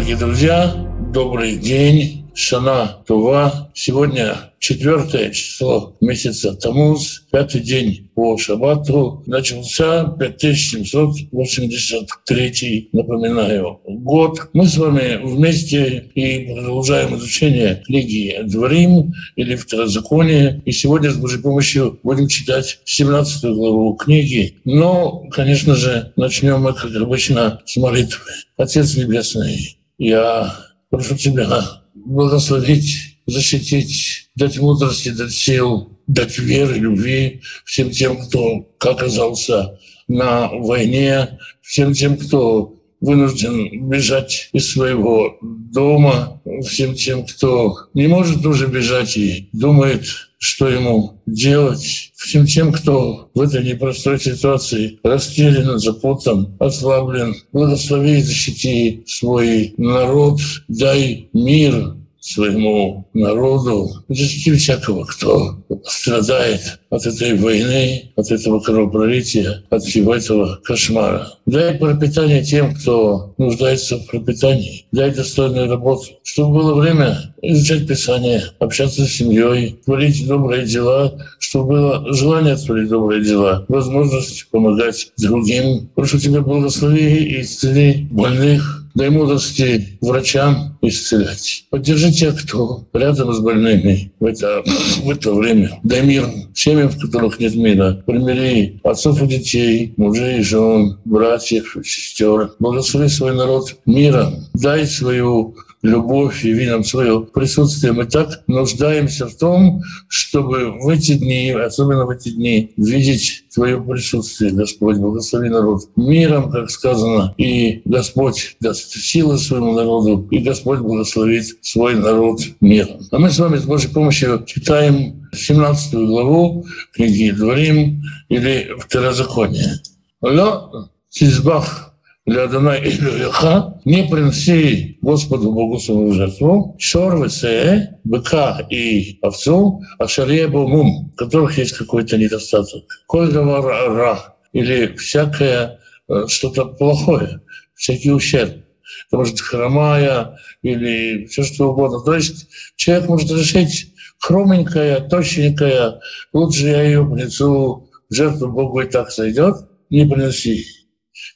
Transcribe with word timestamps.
дорогие 0.00 0.16
друзья, 0.16 0.74
добрый 1.12 1.56
день, 1.56 2.24
Шана 2.34 3.02
Това. 3.06 3.70
Сегодня 3.74 4.34
четвертое 4.58 5.30
число 5.30 5.94
месяца 6.00 6.54
Тамуз, 6.54 7.26
пятый 7.30 7.60
день 7.60 8.08
по 8.14 8.38
Шабату. 8.38 9.22
Начался 9.26 10.04
5783, 10.18 12.88
напоминаю, 12.92 13.78
год. 13.84 14.48
Мы 14.54 14.66
с 14.66 14.78
вами 14.78 15.20
вместе 15.22 16.10
и 16.14 16.50
продолжаем 16.50 17.14
изучение 17.16 17.82
книги 17.84 18.38
Дворим 18.44 19.12
или 19.36 19.54
Второзаконие. 19.54 20.62
И 20.64 20.72
сегодня 20.72 21.10
с 21.10 21.16
Божьей 21.16 21.42
помощью 21.42 22.00
будем 22.02 22.26
читать 22.26 22.80
17 22.86 23.52
главу 23.52 23.96
книги. 23.96 24.56
Но, 24.64 25.26
конечно 25.30 25.74
же, 25.74 26.14
начнем 26.16 26.62
мы, 26.62 26.72
как 26.72 26.94
обычно, 26.94 27.60
с 27.66 27.76
молитвы. 27.76 28.30
Отец 28.56 28.96
Небесный, 28.96 29.76
я 30.00 30.56
прошу 30.88 31.14
Тебя 31.14 31.62
благословить, 31.94 33.18
защитить, 33.26 34.30
дать 34.34 34.58
мудрости, 34.58 35.10
дать 35.10 35.32
сил, 35.32 36.00
дать 36.06 36.38
веры, 36.38 36.74
любви 36.76 37.42
всем 37.66 37.90
тем, 37.90 38.16
кто 38.16 38.66
оказался 38.80 39.78
на 40.08 40.48
войне, 40.48 41.38
всем 41.60 41.92
тем, 41.92 42.16
кто 42.16 42.76
вынужден 43.02 43.90
бежать 43.90 44.48
из 44.52 44.72
своего 44.72 45.36
дома, 45.42 46.40
всем 46.66 46.94
тем, 46.94 47.26
кто 47.26 47.76
не 47.92 48.06
может 48.06 48.44
уже 48.46 48.68
бежать 48.68 49.18
и 49.18 49.50
думает, 49.52 50.06
что 50.38 50.68
ему 50.68 51.19
делать, 51.32 52.12
всем 52.16 52.46
тем, 52.46 52.72
кто 52.72 53.30
в 53.34 53.40
этой 53.40 53.64
непростой 53.64 54.20
ситуации 54.20 54.98
растерян, 55.02 55.78
запутан, 55.78 56.56
ослаблен. 56.58 57.34
Благослови 57.52 58.18
и 58.18 58.22
защити 58.22 59.02
свой 59.06 59.74
народ, 59.76 60.40
дай 60.68 61.28
мир, 61.32 61.94
своему 62.20 63.08
народу, 63.14 63.90
защити 64.08 64.52
всякого, 64.52 65.04
кто 65.04 65.58
страдает 65.84 66.78
от 66.90 67.06
этой 67.06 67.36
войны, 67.36 68.12
от 68.16 68.30
этого 68.30 68.60
кровопролития, 68.60 69.64
от 69.70 69.82
всего 69.82 70.14
этого 70.14 70.60
кошмара. 70.62 71.28
Дай 71.46 71.74
пропитание 71.74 72.44
тем, 72.44 72.74
кто 72.74 73.34
нуждается 73.38 73.96
в 73.96 74.06
пропитании. 74.06 74.86
Дай 74.92 75.14
достойную 75.14 75.68
работу, 75.70 76.04
чтобы 76.22 76.58
было 76.58 76.74
время 76.74 77.34
изучать 77.42 77.86
Писание, 77.86 78.42
общаться 78.58 79.06
с 79.06 79.10
семьей, 79.10 79.80
творить 79.84 80.26
добрые 80.26 80.66
дела, 80.66 81.14
чтобы 81.38 81.68
было 81.68 82.12
желание 82.12 82.56
творить 82.56 82.88
добрые 82.88 83.24
дела, 83.24 83.64
возможность 83.68 84.46
помогать 84.50 85.10
другим. 85.18 85.88
Прошу 85.94 86.18
Тебя, 86.18 86.40
благослови 86.40 87.24
и 87.24 87.40
исцели 87.40 88.06
больных, 88.10 88.79
дай 88.94 89.10
мудрости 89.10 89.98
врачам 90.00 90.78
исцелять. 90.82 91.64
Поддержи 91.70 92.12
тех, 92.12 92.42
кто 92.42 92.84
рядом 92.92 93.32
с 93.32 93.40
больными 93.40 94.12
в 94.20 94.24
это, 94.24 94.62
в 95.02 95.10
это 95.10 95.32
время. 95.32 95.78
Дай 95.82 96.02
мир 96.02 96.26
семьям, 96.54 96.88
в 96.88 96.98
которых 96.98 97.38
нет 97.38 97.54
мира. 97.54 98.02
Примири 98.06 98.80
отцов 98.82 99.22
и 99.22 99.26
детей, 99.26 99.94
мужей 99.96 100.40
и 100.40 100.42
жен, 100.42 100.98
братьев 101.04 101.76
сестер. 101.84 102.52
Благослови 102.58 103.08
свой 103.08 103.34
народ 103.34 103.76
миром. 103.86 104.46
Дай 104.54 104.86
свою 104.86 105.54
любовь, 105.82 106.44
яви 106.44 106.66
нам 106.66 106.84
свое 106.84 107.20
присутствие. 107.20 107.92
Мы 107.92 108.04
так 108.04 108.42
нуждаемся 108.46 109.26
в 109.26 109.34
том, 109.36 109.82
чтобы 110.08 110.72
в 110.72 110.88
эти 110.88 111.14
дни, 111.14 111.50
особенно 111.50 112.06
в 112.06 112.10
эти 112.10 112.30
дни, 112.30 112.72
видеть 112.76 113.44
Твое 113.54 113.80
присутствие, 113.80 114.52
Господь, 114.52 114.98
благослови 114.98 115.48
народ 115.48 115.88
миром, 115.96 116.50
как 116.50 116.70
сказано, 116.70 117.34
и 117.36 117.82
Господь 117.84 118.56
даст 118.60 118.92
силы 118.92 119.38
своему 119.38 119.72
народу, 119.72 120.28
и 120.30 120.38
Господь 120.38 120.80
благословит 120.80 121.46
свой 121.62 121.96
народ 121.96 122.40
миром. 122.60 123.00
А 123.10 123.18
мы 123.18 123.30
с 123.30 123.38
вами 123.38 123.56
с 123.56 123.64
Божьей 123.64 123.90
помощью 123.90 124.44
читаем 124.46 125.28
17 125.32 125.94
главу 125.94 126.64
книги 126.92 127.30
Дворим 127.30 128.02
или 128.28 128.70
Второзаконие. 128.78 129.80
Но 130.20 130.90
Тизбах 131.08 131.89
для 132.26 132.44
Адона 132.44 132.74
и 132.74 132.90
Леха, 132.90 133.80
не 133.84 134.04
приноси 134.04 134.98
Господу 135.00 135.52
Богу 135.52 135.78
своему 135.78 136.12
жертву, 136.12 136.76
шор 136.78 137.24
весе, 137.24 137.98
быка 138.04 138.66
и 138.70 139.18
овцу, 139.22 139.82
а 139.98 140.06
шарье 140.06 140.46
мум, 140.48 141.10
в 141.12 141.16
которых 141.16 141.58
есть 141.58 141.72
какой-то 141.72 142.18
недостаток. 142.18 142.84
Коль 143.06 143.32
ра, 143.32 144.36
или 144.52 144.94
всякое 144.96 145.80
э, 146.08 146.26
что-то 146.28 146.66
плохое, 146.66 147.40
всякий 147.74 148.12
ущерб. 148.12 148.64
Это 149.08 149.16
может 149.16 149.40
хромая 149.40 150.36
или 150.62 151.26
все 151.26 151.42
что 151.42 151.70
угодно. 151.70 152.00
То 152.00 152.14
есть 152.14 152.48
человек 152.76 153.08
может 153.08 153.30
решить, 153.30 153.94
хроменькая, 154.18 155.00
тощенькая, 155.00 156.00
лучше 156.32 156.66
я 156.66 156.82
ее 156.82 157.04
принесу 157.04 157.90
в 158.08 158.14
жертву 158.14 158.48
Богу 158.48 158.80
и 158.80 158.86
так 158.86 159.10
сойдет, 159.10 159.56
не 159.88 160.04
приноси. 160.04 160.79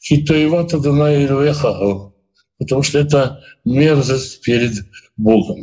Хитоевата 0.03 0.78
Дана 0.78 1.15
Илвехаху, 1.25 2.15
потому 2.59 2.83
что 2.83 2.99
это 2.99 3.43
мерзость 3.65 4.43
перед 4.43 4.72
Богом. 5.17 5.62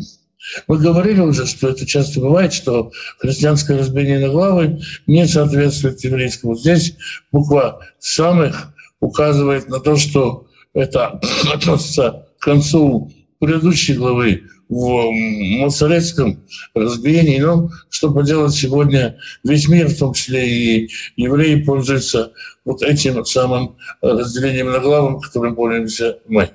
Мы 0.68 0.78
говорили 0.80 1.20
уже, 1.20 1.46
что 1.46 1.70
это 1.70 1.86
часто 1.86 2.20
бывает, 2.20 2.52
что 2.54 2.92
христианское 3.20 3.78
разбиение 3.78 4.20
на 4.20 4.30
главы 4.30 4.82
не 5.06 5.28
соответствует 5.28 6.04
еврейскому. 6.04 6.56
Здесь 6.56 6.96
буква 7.32 7.86
«самых» 8.00 8.74
указывает 9.00 9.70
на 9.70 9.80
то, 9.80 9.98
что 9.98 10.48
это 10.74 11.20
относится 11.54 12.28
к 12.40 12.44
концу 12.44 13.12
предыдущей 13.40 13.94
главы 13.94 14.44
в 14.72 15.12
моцарецком 15.12 16.44
разбиении. 16.74 17.40
Но 17.40 17.70
что 17.90 18.12
поделать 18.12 18.54
сегодня 18.54 19.18
весь 19.44 19.68
мир, 19.68 19.90
в 19.90 20.00
том 20.00 20.14
числе 20.14 20.50
и 20.50 20.90
евреи, 21.18 21.62
пользуются 21.62 22.32
вот 22.64 22.82
этим 22.82 23.24
самым 23.26 23.78
разделением 24.02 24.72
на 24.72 24.80
главам, 24.80 25.20
которым 25.20 25.56
пользуемся 25.56 26.20
мы. 26.28 26.50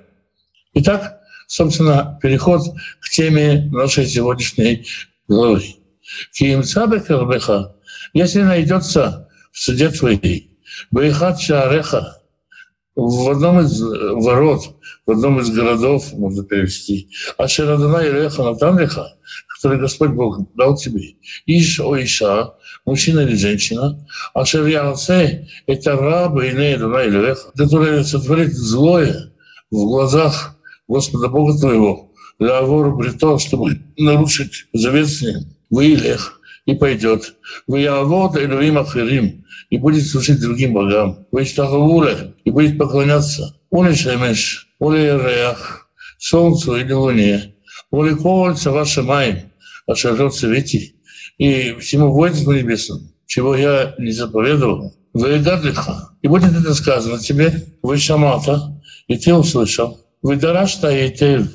Итак, 0.73 1.21
собственно, 1.47 2.19
переход 2.23 2.63
к 3.01 3.11
теме 3.11 3.69
нашей 3.71 4.07
сегодняшней 4.07 4.87
главы. 5.29 5.77
Киимцабекарбеха, 6.33 7.77
если 8.15 8.41
найдется 8.41 9.29
в 9.53 9.61
суде 9.61 9.91
твоей, 9.91 10.59
Бейхат 10.91 11.41
Шаареха, 11.41 12.23
в 12.97 13.31
одном 13.31 13.61
из 13.61 13.81
ворот 13.81 14.75
в 15.07 15.13
одном 15.13 15.39
из 15.41 15.51
городов, 15.51 16.13
можно 16.13 16.43
перевести, 16.45 17.09
Ашерадана 17.39 17.99
Илеха 17.99 18.43
Натанлиха, 18.43 19.17
который 19.55 19.79
Господь 19.79 20.11
Бог 20.11 20.41
дал 20.55 20.77
тебе, 20.77 21.15
Иш 21.47 21.81
о 21.81 21.97
Иша, 21.97 22.55
мужчина 22.85 23.21
или 23.21 23.37
женщина, 23.37 24.05
Ашер 24.35 24.67
Яце, 24.67 25.47
это 25.67 25.97
раб 25.97 26.37
и 26.43 26.51
не 26.51 26.77
Дана 26.77 27.07
Илеха, 27.07 27.53
который 27.57 28.05
сотворит 28.05 28.53
злое 28.53 29.33
в 29.71 29.77
глазах 29.77 30.57
Господа 30.89 31.29
Бога 31.29 31.57
твоего, 31.59 32.11
для 32.39 32.63
вору 32.63 32.97
бритов, 32.97 33.41
чтобы 33.41 33.81
нарушить 33.97 34.67
завет 34.73 35.09
с 35.09 35.23
ним. 35.23 35.37
Вы 35.71 35.95
Илех, 35.95 36.41
и 36.67 36.75
пойдет. 36.75 37.37
Вы 37.67 37.81
Явод 37.81 38.37
Элюим 38.37 38.79
Ахирим, 38.79 39.45
и 39.71 39.79
будет 39.79 40.07
служить 40.07 40.41
другим 40.41 40.75
богам. 40.75 41.27
Вы 41.33 41.45
Штахавуле, 41.45 42.35
и 42.45 42.51
будет 42.51 42.77
поклоняться. 42.77 43.57
Улишемеш, 43.71 44.69
Ули 44.79 44.99
Реах, 44.99 45.89
Солнцу 46.19 46.77
или 46.77 46.93
Луне, 46.93 47.55
Ули 47.91 48.15
Кольца 48.15 48.71
ваши 48.71 49.03
май, 49.03 49.47
Ашажот 49.87 50.35
Свети, 50.35 50.97
и 51.39 51.75
всему 51.81 52.13
воинству 52.13 52.53
небесным, 52.53 53.13
чего 53.27 53.57
я 53.57 53.95
не 53.99 54.13
заповедовал, 54.13 54.95
Гадлиха. 55.15 56.11
И 56.23 56.29
будет 56.29 56.53
это 56.53 56.75
сказано 56.75 57.19
тебе, 57.19 57.65
вы 57.83 57.97
Шамата, 57.97 58.81
и 59.07 59.17
ты 59.17 59.35
услышал. 59.35 60.01
Вы 60.23 60.37
Дарашта, 60.37 60.91
и 60.91 61.09
ты 61.11 61.47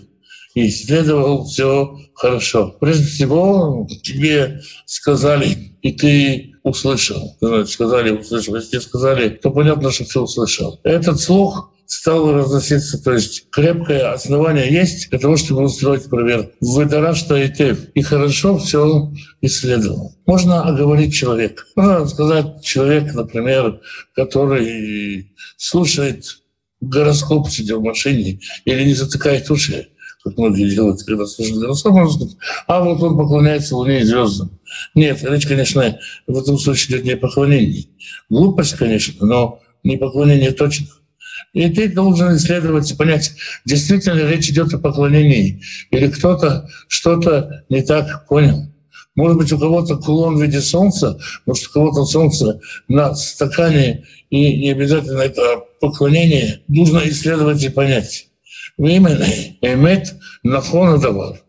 и 0.54 0.68
исследовал 0.68 1.46
все 1.46 1.98
хорошо. 2.16 2.76
Прежде 2.80 3.06
всего, 3.06 3.88
тебе 4.04 4.62
сказали, 4.86 5.78
и 5.82 5.92
ты 5.92 6.54
услышал. 6.64 7.38
Сказали, 7.68 8.12
услышал. 8.12 8.56
Если 8.56 8.72
тебе 8.72 8.82
сказали, 8.82 9.30
то 9.30 9.52
понятно, 9.52 9.92
что 9.92 10.06
ты 10.06 10.20
услышал. 10.20 10.80
Этот 10.84 11.20
слух 11.20 11.72
стало 11.86 12.34
разноситься. 12.34 13.04
То 13.04 13.14
есть 13.14 13.50
крепкое 13.50 14.14
основание 14.14 14.72
есть 14.72 15.10
для 15.10 15.20
того, 15.20 15.38
чтобы 15.38 15.64
устроить 15.64 16.10
проверку. 16.10 16.52
Выдара, 16.62 17.14
что 17.16 17.36
и 17.36 17.50
ты. 17.50 17.76
И 17.94 18.02
хорошо 18.02 18.58
все 18.58 19.12
исследовал. 19.42 20.16
Можно 20.26 20.64
оговорить 20.64 21.14
человека. 21.14 21.64
Можно 21.76 22.08
сказать 22.08 22.64
человек, 22.64 23.14
например, 23.14 23.82
который 24.16 25.34
слушает 25.58 26.24
гороскоп, 26.82 27.50
сидя 27.50 27.78
в 27.78 27.84
машине, 27.84 28.40
или 28.66 28.84
не 28.84 28.94
затыкает 28.94 29.52
уши, 29.52 29.90
как 30.24 30.38
многие 30.38 30.70
делают, 30.70 31.02
когда 31.04 31.26
сказать, 31.26 31.54
а 32.68 32.84
вот 32.84 33.02
он 33.02 33.18
поклоняется 33.18 33.76
Луне 33.76 34.02
и 34.02 34.04
звездам. 34.04 34.60
Нет, 34.94 35.24
речь, 35.24 35.48
конечно, 35.48 36.00
в 36.28 36.38
этом 36.38 36.58
случае 36.58 36.98
идет 36.98 37.06
не 37.06 37.16
о. 37.16 37.90
Глупость, 38.30 38.74
конечно, 38.74 39.26
но 39.26 39.60
не 39.84 39.98
поклонение 39.98 40.52
точно. 40.52 40.88
И 41.54 41.70
ты 41.70 41.90
должен 41.90 42.36
исследовать 42.36 42.92
и 42.92 42.96
понять, 42.96 43.34
действительно 43.66 44.20
речь 44.20 44.50
идет 44.50 44.74
о 44.74 44.78
поклонении, 44.78 45.62
или 45.90 46.08
кто-то 46.08 46.70
что-то 46.88 47.66
не 47.70 47.82
так 47.82 48.28
понял. 48.28 48.72
Может 49.16 49.38
быть, 49.38 49.52
у 49.52 49.60
кого-то 49.60 49.98
кулон 49.98 50.38
в 50.38 50.42
виде 50.42 50.62
солнца, 50.62 51.20
может, 51.46 51.68
у 51.68 51.72
кого-то 51.72 52.06
солнце 52.06 52.62
на 52.88 53.14
стакане, 53.16 54.06
и 54.30 54.58
не 54.58 54.72
обязательно 54.72 55.22
это 55.22 55.64
поклонение. 55.82 56.62
Нужно 56.70 57.02
исследовать 57.06 57.62
и 57.64 57.70
понять. 57.70 58.31
Именно 58.82 59.28
эмет 59.62 60.16
нафона 60.42 60.98
давар. 60.98 61.40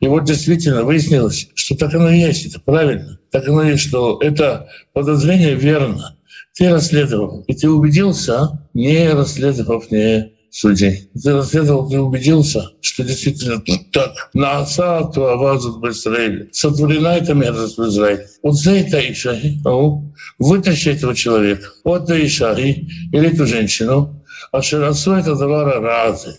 И 0.00 0.08
вот 0.08 0.24
действительно 0.24 0.84
выяснилось, 0.84 1.48
что 1.54 1.76
так 1.76 1.94
оно 1.94 2.10
и 2.10 2.20
есть, 2.20 2.46
это 2.46 2.60
правильно. 2.60 3.18
Так 3.30 3.46
оно 3.46 3.62
и 3.62 3.72
есть, 3.72 3.82
что 3.82 4.18
это 4.22 4.68
подозрение 4.94 5.54
верно. 5.54 6.16
Ты 6.56 6.70
расследовал, 6.70 7.44
и 7.46 7.54
ты 7.54 7.68
убедился, 7.68 8.66
не 8.72 9.10
расследовав, 9.10 9.90
не 9.90 10.32
судей. 10.50 11.10
Ты 11.22 11.34
расследовал, 11.34 11.90
ты 11.90 12.00
убедился, 12.00 12.70
что 12.80 13.04
действительно 13.04 13.62
так. 13.92 14.30
На 14.32 14.60
отца 14.60 14.98
авазу 14.98 15.78
в 15.78 15.88
Израиле. 15.90 16.48
Сотворена 16.52 17.18
эта 17.18 17.34
мерзость 17.34 17.76
в 17.76 17.86
Израиле. 17.86 18.26
Вот 18.42 18.54
за 18.54 18.72
это 18.72 18.98
Ишаги, 18.98 19.60
ну, 19.62 20.14
вытащи 20.38 20.88
этого 20.88 21.14
человека. 21.14 21.68
Вот 21.84 22.04
это 22.04 22.26
Ишаги, 22.26 22.88
или 23.12 23.30
эту 23.30 23.46
женщину, 23.46 24.24
а 24.52 24.62
Ширасу 24.62 25.12
это 25.12 25.36
товара 25.36 25.80
разы, 25.80 26.38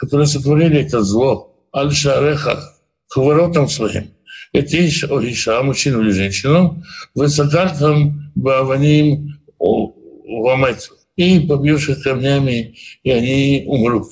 которые 0.00 0.26
сотворили 0.26 0.80
это 0.80 1.02
зло. 1.02 1.54
Аль-Шареха, 1.76 2.58
к 3.08 3.16
воротам 3.18 3.68
своим. 3.68 4.10
Это 4.52 4.76
Иш, 4.84 5.04
о 5.04 5.20
Иша, 5.20 5.62
мужчину 5.62 6.00
или 6.00 6.10
женщину, 6.10 6.82
высокартом 7.14 8.32
Баваним 8.34 9.38
Ламайцу 9.58 10.94
и 11.16 11.40
побьешь 11.40 11.88
их 11.90 12.02
камнями, 12.02 12.76
и 13.02 13.10
они 13.10 13.64
умрут. 13.66 14.10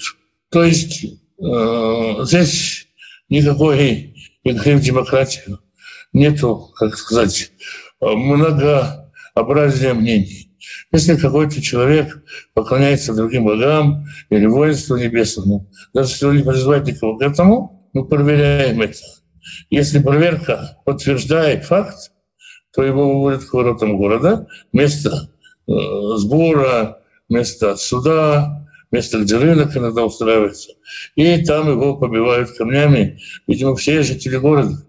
То 0.50 0.62
есть 0.62 1.04
э, 1.04 2.16
здесь 2.24 2.86
никакой 3.30 4.14
игры 4.44 4.76
в 4.76 4.82
демократию 4.82 5.58
нету, 6.12 6.70
как 6.76 6.96
сказать, 6.98 7.50
многообразия 8.00 9.94
мнений. 9.94 10.47
Если 10.92 11.16
какой-то 11.16 11.60
человек 11.62 12.22
поклоняется 12.54 13.14
другим 13.14 13.44
богам 13.44 14.06
или 14.30 14.46
воинству 14.46 14.96
небесному, 14.96 15.70
даже 15.94 16.10
если 16.10 16.26
он 16.26 16.36
не 16.36 16.42
призывает 16.42 16.86
никого 16.86 17.16
к 17.16 17.22
этому, 17.22 17.88
мы 17.92 18.06
проверяем 18.06 18.82
это. 18.82 18.98
Если 19.70 20.00
проверка 20.00 20.78
подтверждает 20.84 21.64
факт, 21.64 22.12
то 22.74 22.82
его 22.82 23.08
выводят 23.08 23.44
к 23.44 23.52
воротам 23.52 23.96
города, 23.96 24.46
место 24.72 25.30
э, 25.66 25.72
сбора 26.16 26.98
место 27.28 27.76
суда, 27.76 28.66
место, 28.90 29.20
где 29.20 29.36
рынок 29.36 29.76
иногда 29.76 30.04
устраивается. 30.04 30.72
И 31.14 31.44
там 31.44 31.70
его 31.70 31.96
побивают 31.96 32.50
камнями, 32.52 33.20
видимо, 33.46 33.76
все 33.76 34.02
жители 34.02 34.36
города. 34.36 34.82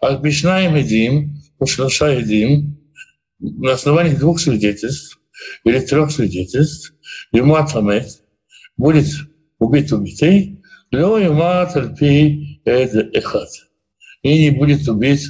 А 0.00 0.16
Мишна 0.18 0.66
и 0.66 0.68
Медим, 0.68 1.36
Ушлаша 1.58 2.14
и 2.14 2.22
Дим, 2.22 2.73
на 3.38 3.72
основании 3.72 4.14
двух 4.14 4.40
свидетельств 4.40 5.20
или 5.64 5.80
трех 5.80 6.10
свидетельств, 6.10 6.94
Юмат 7.32 7.72
Хамет 7.72 8.22
будет 8.76 9.06
убит 9.58 9.92
убитый, 9.92 10.62
Юмат 10.90 11.76
Альпи 11.76 12.60
Эд 12.64 12.94
Эхат. 13.14 13.48
И 14.22 14.38
не 14.38 14.50
будет 14.50 14.88
убит 14.88 15.20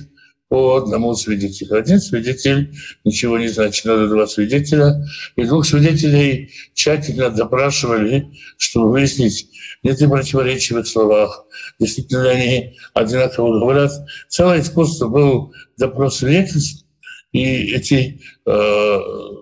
по 0.48 0.76
одному 0.76 1.14
свидетелю. 1.14 1.76
Один 1.76 1.98
свидетель 1.98 2.72
ничего 3.04 3.38
не 3.38 3.48
значит, 3.48 3.84
надо 3.86 4.08
два 4.08 4.26
свидетеля. 4.26 5.04
И 5.34 5.44
двух 5.44 5.66
свидетелей 5.66 6.52
тщательно 6.74 7.30
допрашивали, 7.30 8.30
чтобы 8.56 8.90
выяснить, 8.92 9.48
нет 9.82 10.00
ли 10.00 10.06
противоречий 10.06 10.74
в 10.74 10.78
их 10.78 10.86
словах, 10.86 11.44
действительно 11.80 12.22
ли 12.22 12.28
они 12.28 12.76
одинаково 12.92 13.58
говорят. 13.58 13.90
Целое 14.28 14.60
искусство 14.60 15.08
был 15.08 15.52
допрос 15.76 16.18
свидетельств, 16.18 16.83
и 17.34 17.74
эти 17.74 18.20
э, 18.46 18.98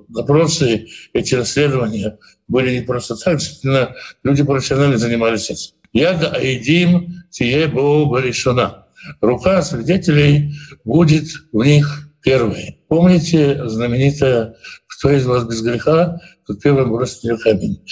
допросы, 0.09 0.89
эти 1.12 1.35
расследования 1.35 2.19
были 2.49 2.79
не 2.79 2.81
просто 2.81 3.17
так, 3.17 3.39
действительно, 3.39 3.94
люди 4.25 4.43
профессионально 4.43 4.97
занимались 4.97 5.50
этим. 5.50 5.75
Яд 5.93 6.35
Айдим 6.35 7.23
Тие 7.31 7.69
Бо 7.69 8.19
решена 8.19 8.87
рука 9.21 9.61
свидетелей 9.61 10.55
будет 10.85 11.29
в 11.53 11.62
них 11.62 12.09
первой. 12.23 12.81
Помните 12.89 13.69
знаменитое 13.69 14.55
«Кто 14.87 15.11
из 15.11 15.27
вас 15.27 15.45
без 15.45 15.61
греха, 15.61 16.19
тот 16.47 16.62
первым 16.62 16.93
бросит 16.93 17.23
в 17.23 17.37
камень». 17.43 17.85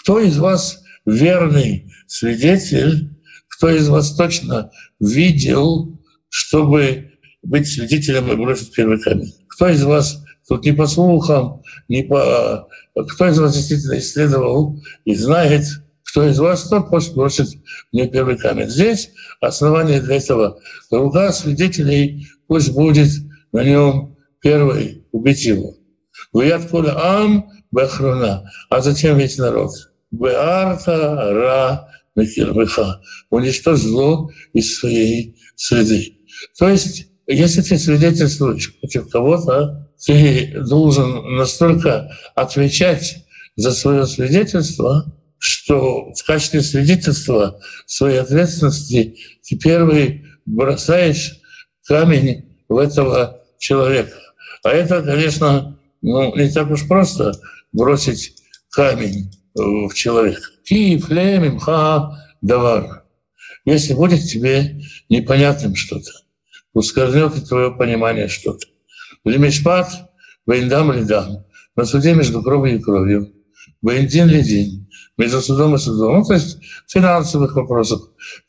Кто 0.00 0.18
из 0.18 0.38
вас 0.38 0.82
верный 1.06 1.92
свидетель, 2.08 3.10
кто 3.46 3.70
из 3.70 3.88
вас 3.88 4.16
точно 4.16 4.72
видел, 4.98 6.00
чтобы 6.28 7.09
быть 7.42 7.68
свидетелем 7.68 8.30
и 8.30 8.36
бросить 8.36 8.74
первый 8.74 9.00
камень? 9.00 9.32
Кто 9.48 9.68
из 9.68 9.82
вас 9.82 10.22
тут 10.48 10.64
не 10.64 10.72
по 10.72 10.86
слухам, 10.86 11.62
не 11.88 12.02
по... 12.02 12.68
Кто 12.94 13.28
из 13.28 13.38
вас 13.38 13.54
действительно 13.54 13.98
исследовал 13.98 14.80
и 15.04 15.14
знает, 15.14 15.64
кто 16.10 16.26
из 16.26 16.38
вас, 16.38 16.68
тот 16.68 16.90
пусть 16.90 17.14
бросит 17.14 17.48
мне 17.92 18.08
первый 18.08 18.36
камень. 18.36 18.68
Здесь 18.68 19.10
основание 19.40 20.00
для 20.00 20.16
этого. 20.16 20.58
Рука 20.90 21.32
свидетелей 21.32 22.26
пусть 22.48 22.72
будет 22.72 23.10
на 23.52 23.62
нем 23.62 24.16
первый, 24.40 25.04
убить 25.12 25.44
его. 25.44 25.76
Коля 26.32 26.60
ам 26.96 27.48
бахруна, 27.70 28.50
а 28.68 28.80
затем 28.80 29.18
весь 29.18 29.38
народ. 29.38 29.70
Беарта 30.10 31.32
ра 31.32 31.88
мекирбеха. 32.16 33.00
Уничтожь 33.30 33.80
зло 33.80 34.30
из 34.52 34.78
своей 34.78 35.36
среды. 35.54 36.18
То 36.58 36.68
есть, 36.68 37.09
если 37.32 37.62
ты 37.62 37.78
свидетельствуешь 37.78 38.78
против 38.80 39.08
кого-то, 39.08 39.88
ты 40.04 40.52
должен 40.66 41.36
настолько 41.36 42.10
отвечать 42.34 43.24
за 43.56 43.72
свое 43.72 44.06
свидетельство, 44.06 45.14
что 45.38 46.12
в 46.12 46.24
качестве 46.24 46.62
свидетельства 46.62 47.60
своей 47.86 48.18
ответственности 48.18 49.16
ты 49.46 49.56
первый 49.56 50.24
бросаешь 50.44 51.40
камень 51.86 52.58
в 52.68 52.76
этого 52.78 53.40
человека. 53.58 54.16
А 54.62 54.70
это, 54.70 55.02
конечно, 55.02 55.78
ну, 56.02 56.34
не 56.36 56.50
так 56.50 56.70
уж 56.70 56.86
просто 56.88 57.32
бросить 57.72 58.34
камень 58.70 59.30
в 59.54 59.92
человека. 59.94 60.42
Ки 60.64 60.98
флемим 60.98 61.58
ха 61.58 62.18
давар. 62.40 63.04
Если 63.64 63.94
будет 63.94 64.24
тебе 64.24 64.80
непонятным 65.08 65.74
что-то, 65.74 66.10
ускользнет 66.72 67.36
и 67.36 67.40
твое 67.40 67.70
понимание 67.70 68.28
что-то. 68.28 68.66
Лемешпат, 69.24 69.88
вейндам 70.46 70.92
лидам. 70.92 71.44
На 71.76 71.84
суде 71.84 72.14
между 72.14 72.42
кровью 72.42 72.76
и 72.76 72.82
кровью. 72.82 73.32
Вейндин 73.82 74.28
лидин 74.28 74.88
между 75.16 75.40
судом 75.40 75.74
и 75.74 75.78
судом. 75.78 76.18
Ну, 76.18 76.24
то 76.24 76.34
есть 76.34 76.58
финансовых 76.88 77.54
вопросов, 77.54 78.00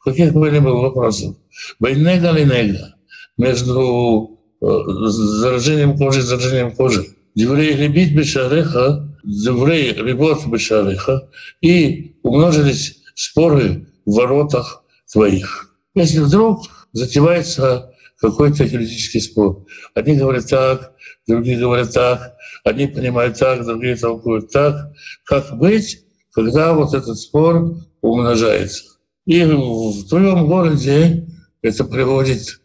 каких 0.04 0.34
бы 0.34 0.50
ни 0.50 0.60
было 0.60 0.82
вопросов. 0.82 1.36
Войнега 1.80 2.32
линега 2.32 2.96
между 3.38 4.40
э, 4.62 4.66
заражением 4.66 5.98
кожи 5.98 6.20
и 6.20 6.24
заражением 6.24 6.72
кожи. 6.72 7.08
Деврей 7.36 7.76
ребит 7.76 8.16
бешареха, 8.16 9.08
деврей 9.24 9.94
ребот 9.94 10.46
бешареха, 10.46 11.30
и 11.62 12.16
умножились 12.24 12.98
споры 13.16 13.88
в 14.06 14.16
воротах 14.16 14.84
твоих. 15.12 15.76
Если 15.94 16.20
вдруг 16.20 16.68
затевается 16.94 17.91
какой-то 18.22 18.64
юридический 18.64 19.20
спор. 19.20 19.66
Одни 19.96 20.16
говорят 20.16 20.48
так, 20.48 20.94
другие 21.28 21.58
говорят 21.58 21.92
так, 21.92 22.36
одни 22.64 22.88
понимают 22.88 23.38
так, 23.38 23.66
другие 23.66 23.96
толкуют 23.96 24.52
так. 24.52 24.92
Как 25.26 25.58
быть, 25.58 26.06
когда 26.32 26.74
вот 26.74 26.94
этот 26.94 27.18
спор 27.18 27.76
умножается. 28.02 28.84
И 29.26 29.44
в 29.44 30.08
твоем 30.08 30.48
городе 30.48 31.28
это 31.62 31.84
приводит 31.84 32.62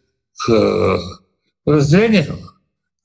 к 0.46 1.00
разделению. 1.64 2.38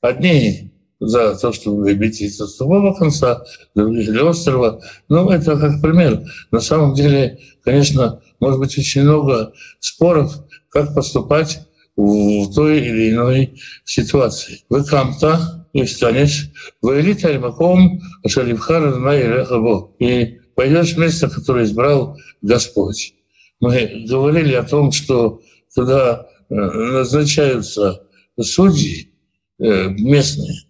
Одни 0.02 0.74
за 1.00 1.36
то, 1.36 1.52
чтобы 1.52 1.90
обидеться 1.90 2.48
с 2.48 2.58
другого 2.58 2.94
конца, 2.94 3.44
другие 3.74 4.12
для 4.12 4.26
острова. 4.26 4.82
Ну, 5.10 5.30
это 5.30 5.58
как 5.58 5.82
пример. 5.82 6.22
На 6.52 6.60
самом 6.60 6.94
деле, 6.94 7.40
конечно, 7.64 8.22
может 8.40 8.60
быть 8.60 8.78
очень 8.78 9.04
много 9.04 9.54
споров, 9.80 10.34
как 10.70 10.94
поступать 10.94 11.68
в 11.96 12.54
той 12.54 12.80
или 12.80 13.12
иной 13.12 13.60
ситуации. 13.86 14.64
Вы 14.70 14.84
камта 14.84 15.68
и 15.74 15.84
встанешь, 15.84 16.50
вы 16.82 17.02
элита 17.02 17.30
альмаком, 17.30 18.02
ашаливхар 18.24 18.96
и 20.00 20.40
пойдешь 20.56 20.94
в 20.94 20.98
место, 20.98 21.30
которое 21.30 21.66
избрал 21.66 22.18
Господь. 22.42 23.14
Мы 23.60 24.06
говорили 24.08 24.54
о 24.54 24.64
том, 24.64 24.92
что 24.92 25.42
туда 25.74 26.28
э, 26.50 26.56
назначаются 26.56 28.04
судьи 28.40 29.14
э, 29.60 29.90
местные, 29.90 30.62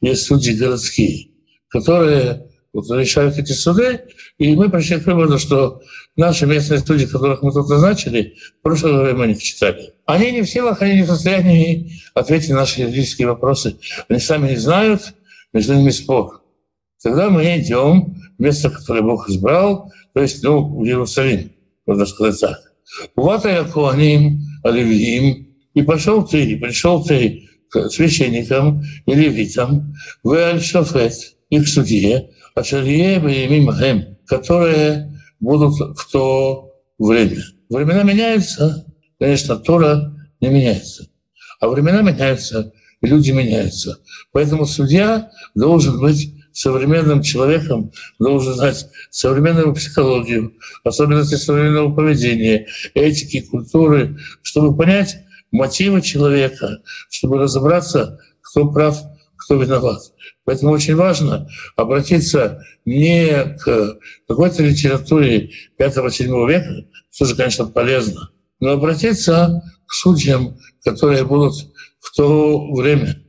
есть 0.00 0.24
судьи 0.24 0.54
городские, 0.54 1.30
которые 1.68 2.48
вот, 2.72 2.90
решают 2.90 3.36
эти 3.38 3.52
суды, 3.52 4.00
и 4.38 4.54
мы 4.56 4.70
пришли 4.70 4.98
к 4.98 5.06
выводу, 5.06 5.38
что 5.38 5.82
наши 6.16 6.46
местные 6.46 6.80
судьи, 6.80 7.06
которых 7.06 7.42
мы 7.42 7.52
тут 7.52 7.68
назначили, 7.68 8.36
в 8.58 8.62
прошлое 8.62 9.02
время 9.02 9.18
мы 9.18 9.26
них 9.28 9.42
читали. 9.42 9.92
Они 10.08 10.32
не 10.32 10.40
в 10.40 10.48
силах, 10.48 10.80
они 10.80 10.94
не 10.94 11.02
в 11.02 11.06
состоянии 11.06 12.00
ответить 12.14 12.48
на 12.48 12.56
наши 12.56 12.80
юридические 12.80 13.28
вопросы. 13.28 13.76
Они 14.08 14.18
сами 14.18 14.48
не 14.48 14.56
знают, 14.56 15.12
между 15.52 15.74
ними 15.74 15.90
спор. 15.90 16.42
Тогда 17.02 17.28
мы 17.28 17.42
идем 17.58 18.16
в 18.38 18.42
место, 18.42 18.70
которое 18.70 19.02
Бог 19.02 19.28
избрал, 19.28 19.92
то 20.14 20.22
есть 20.22 20.42
ну, 20.42 20.78
в 20.78 20.82
Иерусалим, 20.86 21.52
можно 21.84 22.06
сказать 22.06 22.40
так. 22.40 22.58
Вот 23.16 23.44
я 23.44 23.64
Куаним, 23.64 24.40
Оливиим, 24.64 25.46
и 25.74 25.82
пошел 25.82 26.26
ты, 26.26 26.52
и 26.52 26.56
пришел 26.56 27.04
ты 27.04 27.46
к 27.68 27.90
священникам 27.90 28.82
и 29.04 29.12
левитам, 29.12 29.94
в 30.22 30.32
Аль-Шафет, 30.32 31.12
их 31.50 31.68
судье, 31.68 32.30
Ашарие 32.54 33.20
Баимим 33.20 34.16
которые 34.26 35.20
будут 35.38 35.98
в 35.98 36.10
то 36.10 36.72
время. 36.98 37.42
Времена 37.68 38.04
меняются, 38.04 38.86
конечно, 39.18 39.56
Тора 39.56 40.14
не 40.40 40.48
меняется. 40.48 41.08
А 41.60 41.68
времена 41.68 42.02
меняются, 42.02 42.72
и 43.00 43.06
люди 43.06 43.30
меняются. 43.30 43.98
Поэтому 44.32 44.66
судья 44.66 45.30
должен 45.54 46.00
быть 46.00 46.34
современным 46.52 47.22
человеком, 47.22 47.92
должен 48.18 48.54
знать 48.54 48.88
современную 49.10 49.72
психологию, 49.74 50.54
особенности 50.82 51.36
современного 51.36 51.94
поведения, 51.94 52.66
этики, 52.94 53.40
культуры, 53.42 54.18
чтобы 54.42 54.76
понять 54.76 55.18
мотивы 55.52 56.02
человека, 56.02 56.78
чтобы 57.10 57.38
разобраться, 57.38 58.18
кто 58.40 58.70
прав, 58.70 58.98
кто 59.36 59.54
виноват. 59.54 60.00
Поэтому 60.44 60.72
очень 60.72 60.96
важно 60.96 61.48
обратиться 61.76 62.62
не 62.84 63.56
к 63.60 63.98
какой-то 64.26 64.62
литературе 64.62 65.50
5-7 65.78 66.48
века, 66.48 66.86
что 67.10 67.24
же, 67.24 67.36
конечно, 67.36 67.66
полезно, 67.66 68.30
но 68.60 68.70
обратиться 68.70 69.62
к 69.86 69.92
судьям, 69.92 70.58
которые 70.84 71.24
будут 71.24 71.54
в 72.00 72.14
то 72.14 72.72
время. 72.72 73.22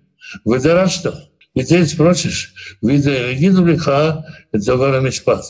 Выдарашта, 0.45 1.29
и 1.53 1.63
ты 1.63 1.86
спросишь, 1.86 2.53
вида 2.81 3.33
гиду 3.33 3.65
лиха 3.65 4.25
это 4.51 5.00
мишпат, 5.01 5.43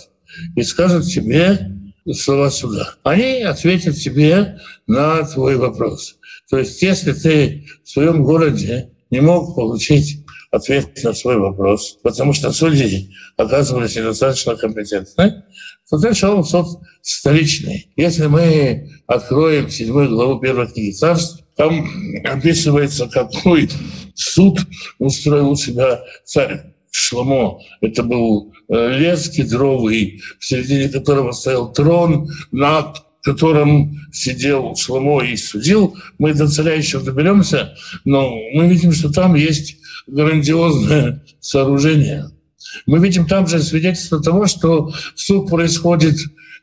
и 0.55 0.63
скажут 0.63 1.05
тебе 1.05 1.75
слова 2.13 2.49
суда. 2.49 2.95
Они 3.03 3.41
ответят 3.41 3.95
тебе 3.97 4.59
на 4.87 5.23
твой 5.23 5.57
вопрос. 5.57 6.15
То 6.49 6.57
есть 6.57 6.81
если 6.81 7.11
ты 7.11 7.67
в 7.83 7.89
своем 7.89 8.23
городе 8.23 8.91
не 9.09 9.21
мог 9.21 9.55
получить 9.55 10.25
ответ 10.51 11.03
на 11.03 11.13
свой 11.13 11.37
вопрос, 11.37 11.97
потому 12.03 12.33
что 12.33 12.51
судьи 12.51 13.13
оказывались 13.37 13.95
недостаточно 13.95 14.55
компетентны, 14.55 15.43
то 15.89 16.13
шел 16.13 16.41
в 16.41 16.47
суд 16.47 16.67
столичный. 17.01 17.91
Если 17.95 18.27
мы 18.27 18.89
откроем 19.07 19.69
седьмую 19.69 20.09
главу 20.09 20.39
первой 20.39 20.67
книги 20.67 20.91
царств, 20.91 21.43
там 21.55 21.89
описывается, 22.23 23.07
какой 23.07 23.69
суд 24.15 24.59
устроил 24.97 25.55
себя 25.55 26.01
царь 26.23 26.73
Шломо. 26.91 27.59
Это 27.81 28.03
был 28.03 28.53
э, 28.67 28.97
лес 28.97 29.29
кедровый, 29.29 30.21
в 30.39 30.45
середине 30.45 30.89
которого 30.89 31.31
стоял 31.31 31.71
трон, 31.71 32.27
над 32.51 33.03
котором 33.23 33.99
сидел 34.11 34.75
Шломо 34.75 35.23
и 35.23 35.35
судил. 35.35 35.95
Мы 36.17 36.33
до 36.33 36.47
царя 36.47 36.73
еще 36.73 36.99
доберемся, 36.99 37.75
но 38.05 38.31
мы 38.53 38.67
видим, 38.67 38.91
что 38.91 39.11
там 39.11 39.35
есть 39.35 39.77
грандиозное 40.07 41.23
сооружение. 41.39 42.31
Мы 42.85 42.99
видим 42.99 43.25
там 43.25 43.47
же 43.47 43.61
свидетельство 43.61 44.21
того, 44.21 44.45
что 44.45 44.93
суд 45.15 45.49
происходит 45.49 46.17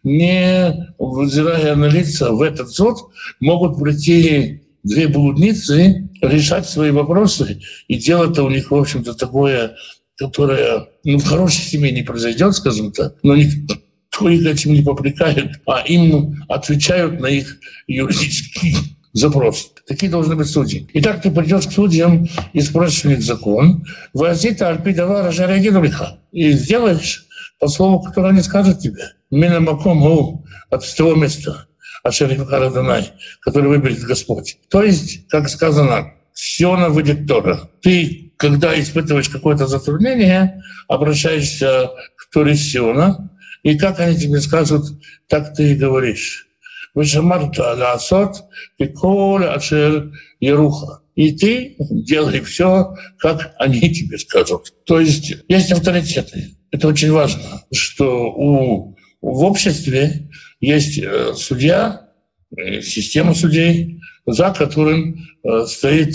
не 0.06 0.94
взирая 1.00 1.75
на 1.75 1.86
лица 1.86 2.30
в 2.30 2.40
этот 2.40 2.70
суд, 2.70 2.98
могут 3.40 3.76
прийти 3.80 4.62
две 4.84 5.08
блудницы, 5.08 6.08
решать 6.22 6.68
свои 6.68 6.92
вопросы, 6.92 7.60
и 7.88 7.96
дело-то 7.96 8.44
у 8.44 8.50
них, 8.50 8.70
в 8.70 8.75
общем-то, 8.76 9.14
такое, 9.14 9.75
которое 10.16 10.86
ну, 11.02 11.18
в 11.18 11.25
хорошей 11.25 11.62
семье 11.62 11.90
не 11.90 12.02
произойдет, 12.02 12.54
скажем 12.54 12.92
так, 12.92 13.16
но 13.25 13.34
никто 13.34 13.75
их 14.23 14.46
этим 14.46 14.73
не 14.73 14.82
попрекает, 14.82 15.61
а 15.66 15.80
им 15.80 16.44
отвечают 16.49 17.20
на 17.20 17.26
их 17.26 17.58
юридический 17.87 18.76
запрос. 19.12 19.73
Такие 19.87 20.11
должны 20.11 20.37
быть 20.37 20.49
судьи. 20.49 20.88
Итак, 20.94 21.23
ты 21.23 21.30
придешь 21.30 21.66
к 21.66 21.73
судьям 21.73 22.26
и 22.52 22.61
спросишь 22.61 23.04
у 23.04 23.08
них 23.08 23.23
закон, 23.23 23.85
«Вазита 24.12 24.68
альпидава 24.68 25.23
ражарягидулиха» 25.23 26.18
и 26.32 26.52
сделаешь 26.52 27.26
по 27.58 27.68
слову, 27.68 28.00
которое 28.00 28.28
они 28.28 28.42
скажут 28.42 28.80
тебе. 28.80 29.02
Мина 29.30 29.61
макому 29.61 30.44
от 30.70 30.96
того 30.96 31.14
места, 31.14 31.66
Ашерихараданай, 32.02 33.12
который 33.40 33.68
выберет 33.68 34.00
Господь. 34.00 34.58
То 34.70 34.82
есть, 34.82 35.26
как 35.28 35.49
сказано, 35.49 36.12
Сиона 36.32 36.90
выйдет 36.90 37.26
Тора. 37.26 37.70
Ты, 37.82 38.32
когда 38.37 38.78
испытываешь 38.78 39.28
какое-то 39.28 39.66
затруднение, 39.66 40.62
обращаешься 40.88 41.90
к 42.16 42.32
Торе 42.32 42.54
Сиона, 42.54 43.30
и 43.66 43.76
как 43.76 43.99
они 43.99 44.16
тебе 44.16 44.40
скажут, 44.40 44.85
так 45.26 45.52
ты 45.52 45.73
и 45.73 45.75
говоришь. 45.75 46.46
Вышамарта 46.94 47.73
алясот, 47.73 48.44
и 48.78 48.87
коля 48.87 49.54
ашер 49.54 50.12
еруха. 50.38 51.02
И 51.16 51.37
ты 51.37 51.75
делай 51.80 52.42
все, 52.42 52.94
как 53.18 53.56
они 53.58 53.92
тебе 53.92 54.18
скажут. 54.18 54.73
То 54.85 55.00
есть 55.00 55.35
есть 55.49 55.73
авторитеты. 55.73 56.56
Это 56.70 56.87
очень 56.87 57.11
важно, 57.11 57.64
что 57.73 58.30
у, 58.30 58.96
в 59.20 59.42
обществе 59.42 60.30
есть 60.61 60.99
э, 60.99 61.35
судья, 61.35 62.08
э, 62.56 62.82
система 62.82 63.35
судей, 63.35 64.00
за 64.26 64.54
которым 64.54 65.26
э, 65.42 65.66
стоит 65.66 66.14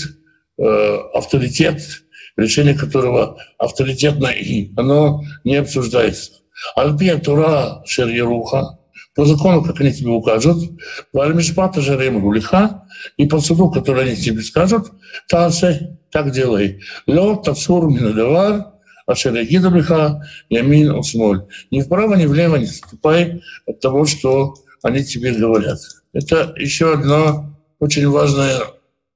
авторитет, 0.58 1.82
решение 2.38 2.76
которого 2.76 3.40
авторитетно, 3.58 4.28
и 4.28 4.72
оно 4.78 5.24
не 5.44 5.56
обсуждается. 5.56 6.41
Альпия 6.76 7.18
Тура 7.18 7.82
Шер 7.86 8.10
по 9.14 9.26
закону, 9.26 9.64
как 9.64 9.82
они 9.82 9.92
тебе 9.94 10.10
укажут, 10.10 10.58
Вальмишпата 11.12 11.82
Жарем 11.82 12.24
Рулиха, 12.24 12.84
и 13.18 13.28
по 13.28 13.40
суду, 13.40 13.70
который 13.70 14.06
они 14.06 14.16
тебе 14.16 14.42
скажут, 14.42 14.92
Тасе, 15.28 15.98
так 16.12 16.32
делай. 16.32 16.82
Лё 17.08 17.36
Тацур 17.36 17.90
Минадавар, 17.90 18.68
Ашерегида 19.06 19.70
Лиха, 19.70 20.26
Ямин 20.50 20.92
Усмоль. 20.92 21.46
Ни 21.72 21.82
вправо, 21.82 22.16
ни 22.16 22.26
влево 22.26 22.56
не 22.56 22.68
ступай 22.68 23.42
от 23.68 23.80
того, 23.80 24.06
что 24.06 24.54
они 24.84 25.04
тебе 25.04 25.34
говорят. 25.34 25.80
Это 26.14 26.54
еще 26.58 26.94
одно 26.94 27.58
очень 27.80 28.08
важное 28.08 28.62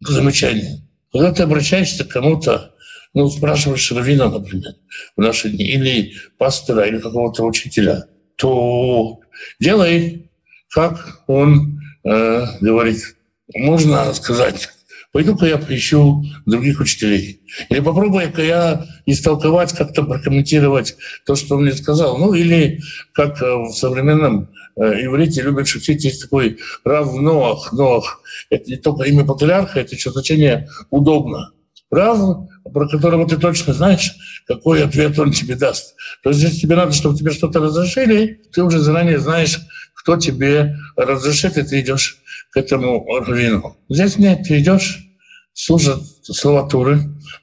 замечание. 0.01 0.81
Когда 1.11 1.31
ты 1.31 1.43
обращаешься 1.43 2.03
к 2.03 2.09
кому-то, 2.09 2.74
ну, 3.15 3.29
спрашиваешь 3.29 3.91
раввина, 3.91 4.29
например, 4.29 4.73
в 5.15 5.21
наши 5.21 5.49
дни, 5.49 5.65
или 5.65 6.13
пастора, 6.37 6.85
или 6.85 6.99
какого-то 6.99 7.43
учителя, 7.45 8.07
то 8.35 9.19
делай, 9.59 10.29
как 10.69 11.23
он 11.27 11.79
э, 12.03 12.45
говорит. 12.59 13.15
Можно 13.53 14.13
сказать, 14.13 14.69
пойду-ка 15.13 15.45
я 15.45 15.57
поищу 15.57 16.25
других 16.45 16.81
учителей. 16.81 17.41
Или 17.69 17.79
попробую-ка 17.79 18.43
я 18.43 18.85
истолковать, 19.05 19.71
как-то 19.71 20.03
прокомментировать 20.03 20.97
то, 21.25 21.35
что 21.35 21.55
он 21.55 21.63
мне 21.63 21.71
сказал. 21.71 22.17
Ну 22.17 22.33
или 22.33 22.81
как 23.13 23.41
э, 23.41 23.55
в 23.55 23.71
современном 23.71 24.49
э, 24.75 25.05
иврите 25.05 25.41
любят 25.41 25.69
шутить, 25.69 26.03
есть 26.03 26.23
такой 26.23 26.59
Рав 26.83 27.13
Ноах. 27.15 27.71
Ноах. 27.71 28.21
Это 28.49 28.69
не 28.69 28.75
только 28.77 29.03
имя 29.03 29.23
патриарха, 29.23 29.79
это 29.79 29.95
еще 29.95 30.11
значение 30.11 30.67
«удобно». 30.89 31.51
Рав, 31.91 32.49
про 32.73 32.87
которого 32.87 33.27
ты 33.27 33.37
точно 33.37 33.73
знаешь, 33.73 34.15
какой 34.47 34.83
ответ 34.83 35.17
он 35.19 35.31
тебе 35.31 35.55
даст. 35.55 35.95
То 36.23 36.29
есть 36.29 36.41
если 36.41 36.59
тебе 36.61 36.75
надо, 36.75 36.93
чтобы 36.93 37.17
тебе 37.17 37.31
что-то 37.31 37.59
разрешили, 37.59 38.41
ты 38.51 38.63
уже 38.63 38.79
заранее 38.79 39.19
знаешь, 39.19 39.59
кто 39.93 40.17
тебе 40.17 40.77
разрешит, 40.95 41.57
и 41.57 41.63
ты 41.63 41.81
идешь 41.81 42.17
к 42.51 42.57
этому 42.57 43.05
раввину. 43.07 43.77
Здесь 43.89 44.17
нет, 44.17 44.43
ты 44.47 44.59
идешь, 44.59 44.99
слушать 45.53 46.01
слова 46.23 46.67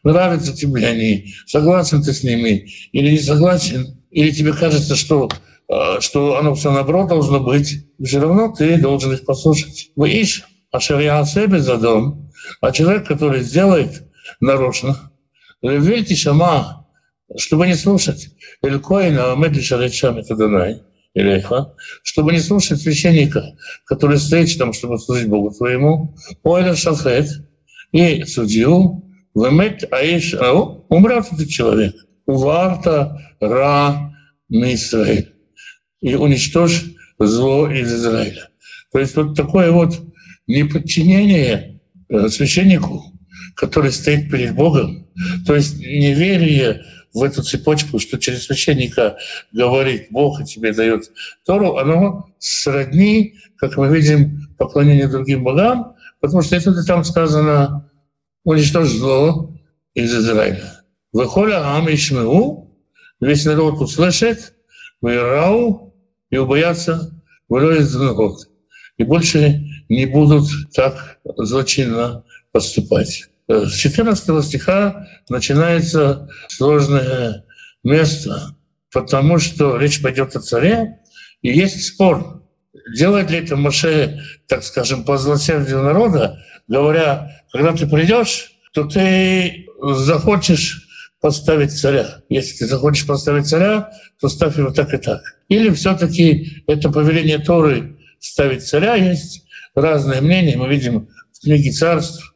нравятся 0.02 0.54
тебе 0.54 0.86
они, 0.86 1.34
согласен 1.46 2.02
ты 2.02 2.12
с 2.12 2.22
ними 2.22 2.68
или 2.92 3.12
не 3.12 3.18
согласен, 3.18 3.98
или 4.10 4.30
тебе 4.30 4.52
кажется, 4.52 4.96
что 4.96 5.30
э, 5.68 6.00
что 6.00 6.38
оно 6.38 6.54
все 6.54 6.72
наоборот 6.72 7.08
должно 7.08 7.40
быть, 7.40 7.86
все 8.02 8.20
равно 8.20 8.52
ты 8.52 8.76
должен 8.76 9.12
их 9.12 9.24
послушать. 9.24 9.90
Вы 9.96 10.10
ищешь, 10.10 10.44
а 10.70 10.80
шарья 10.80 11.24
себе 11.24 11.60
за 11.60 11.76
дом, 11.76 12.30
а 12.60 12.72
человек, 12.72 13.06
который 13.06 13.42
сделает 13.42 14.02
нарочно, 14.40 15.11
Верьте 15.62 16.16
сама, 16.16 16.86
чтобы 17.36 17.66
не 17.66 17.74
слушать 17.74 18.30
Элькоина, 18.62 19.32
Амедли 19.32 19.60
Шаречами 19.60 20.22
Таданай, 20.22 20.82
Илеха, 21.14 21.74
чтобы 22.02 22.32
не 22.32 22.40
слушать 22.40 22.80
священника, 22.80 23.56
который 23.84 24.18
стоит 24.18 24.56
там, 24.58 24.72
чтобы 24.72 24.98
служить 24.98 25.28
Богу 25.28 25.52
твоему, 25.52 26.16
Ойля 26.42 26.74
Шафет, 26.74 27.28
и 27.92 28.24
судью, 28.24 29.04
Вемет 29.34 29.90
Аиш 29.92 30.34
умрет 30.88 31.26
этот 31.32 31.48
человек. 31.48 31.94
Варта, 32.26 33.20
Ра, 33.40 34.14
на 34.48 34.74
Израиль 34.74 35.32
и 36.00 36.14
уничтожь 36.14 36.84
зло 37.18 37.70
из 37.70 37.92
Израиля. 37.92 38.48
То 38.92 38.98
есть 38.98 39.16
вот 39.16 39.34
такое 39.36 39.70
вот 39.70 39.98
неподчинение 40.46 41.80
э, 42.08 42.28
священнику, 42.28 43.11
который 43.54 43.92
стоит 43.92 44.30
перед 44.30 44.54
Богом, 44.54 45.06
то 45.46 45.54
есть 45.54 45.78
неверие 45.78 46.84
в 47.12 47.22
эту 47.22 47.42
цепочку, 47.42 47.98
что 47.98 48.18
через 48.18 48.44
священника 48.44 49.18
говорит 49.52 50.06
Бог 50.10 50.40
и 50.40 50.44
тебе 50.44 50.72
дает 50.72 51.10
Тору, 51.44 51.76
оно 51.76 52.30
сродни, 52.38 53.34
как 53.56 53.76
мы 53.76 53.94
видим, 53.94 54.48
поклонение 54.58 55.08
другим 55.08 55.44
богам, 55.44 55.96
потому 56.20 56.42
что 56.42 56.56
это 56.56 56.84
там 56.84 57.04
сказано 57.04 57.90
уничтожь 58.44 58.88
зло 58.88 59.54
из 59.94 60.14
Израиля. 60.14 60.84
Выходя 61.12 61.76
Ам 61.76 61.88
Ишмеу, 61.88 62.70
весь 63.20 63.44
народ 63.44 63.80
услышит, 63.80 64.54
вырау 65.00 65.94
и 66.30 66.38
убоятся, 66.38 67.12
год. 67.48 68.48
И 68.96 69.04
больше 69.04 69.62
не 69.88 70.06
будут 70.06 70.48
так 70.74 71.18
злочинно 71.36 72.24
поступать. 72.52 73.28
С 73.48 73.74
14 73.74 74.44
стиха 74.44 75.08
начинается 75.28 76.28
сложное 76.48 77.44
место, 77.82 78.56
потому 78.92 79.38
что 79.38 79.76
речь 79.76 80.00
пойдет 80.00 80.36
о 80.36 80.40
царе, 80.40 80.98
и 81.42 81.52
есть 81.52 81.84
спор, 81.84 82.42
делает 82.96 83.30
ли 83.30 83.38
это 83.38 83.56
Моше, 83.56 84.20
так 84.46 84.62
скажем, 84.62 85.04
по 85.04 85.18
злосердию 85.18 85.82
народа, 85.82 86.38
говоря, 86.68 87.42
когда 87.52 87.72
ты 87.72 87.86
придешь, 87.86 88.52
то 88.72 88.84
ты 88.84 89.66
захочешь 89.80 90.88
поставить 91.20 91.72
царя. 91.72 92.22
Если 92.28 92.58
ты 92.58 92.66
захочешь 92.66 93.06
поставить 93.06 93.46
царя, 93.46 93.90
то 94.20 94.28
ставь 94.28 94.56
его 94.58 94.70
так 94.70 94.92
и 94.94 94.98
так. 94.98 95.20
Или 95.48 95.70
все-таки 95.70 96.62
это 96.66 96.90
повеление 96.90 97.38
Торы 97.38 97.96
ставить 98.18 98.66
царя 98.66 98.94
есть 98.94 99.44
разные 99.74 100.20
мнения. 100.20 100.56
Мы 100.56 100.68
видим 100.68 101.08
в 101.32 101.40
книге 101.42 101.70
царств, 101.72 102.31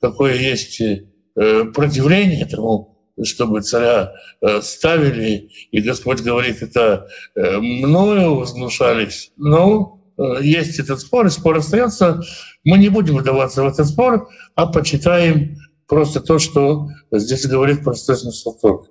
какое 0.00 0.34
есть 0.34 0.80
э, 0.80 1.64
противление 1.74 2.46
тому, 2.46 2.98
чтобы 3.22 3.62
царя 3.62 4.12
э, 4.40 4.60
ставили, 4.62 5.50
и 5.70 5.80
Господь 5.80 6.20
говорит, 6.20 6.62
это 6.62 7.08
э, 7.34 7.58
мною 7.58 8.36
возглушались. 8.36 9.32
Ну, 9.36 9.94
есть 10.40 10.80
этот 10.80 11.00
спор, 11.00 11.26
и 11.26 11.30
спор 11.30 11.58
остается. 11.58 12.20
Мы 12.64 12.78
не 12.78 12.88
будем 12.88 13.16
вдаваться 13.16 13.62
в 13.62 13.68
этот 13.68 13.86
спор, 13.86 14.28
а 14.56 14.66
почитаем 14.66 15.56
просто 15.86 16.20
то, 16.20 16.38
что 16.38 16.88
здесь 17.12 17.46
говорит 17.46 17.84
простой 17.84 18.16
смысл 18.16 18.58
Торы. 18.58 18.88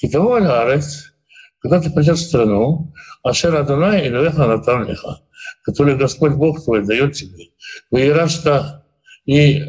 Китово 0.00 0.62
арец, 0.62 1.14
когда 1.60 1.80
ты 1.80 1.90
придешь 1.90 2.18
в 2.18 2.28
страну, 2.28 2.92
Ашер 3.22 3.54
Адонай 3.56 4.06
и 4.06 4.10
Леха 4.10 4.46
Натан 4.46 4.86
Леха, 4.86 5.22
который 5.62 5.96
Господь 5.96 6.32
Бог 6.32 6.62
твой 6.62 6.84
дает 6.84 7.14
тебе. 7.14 7.50
Ваирашта 7.90 8.84
и 9.24 9.62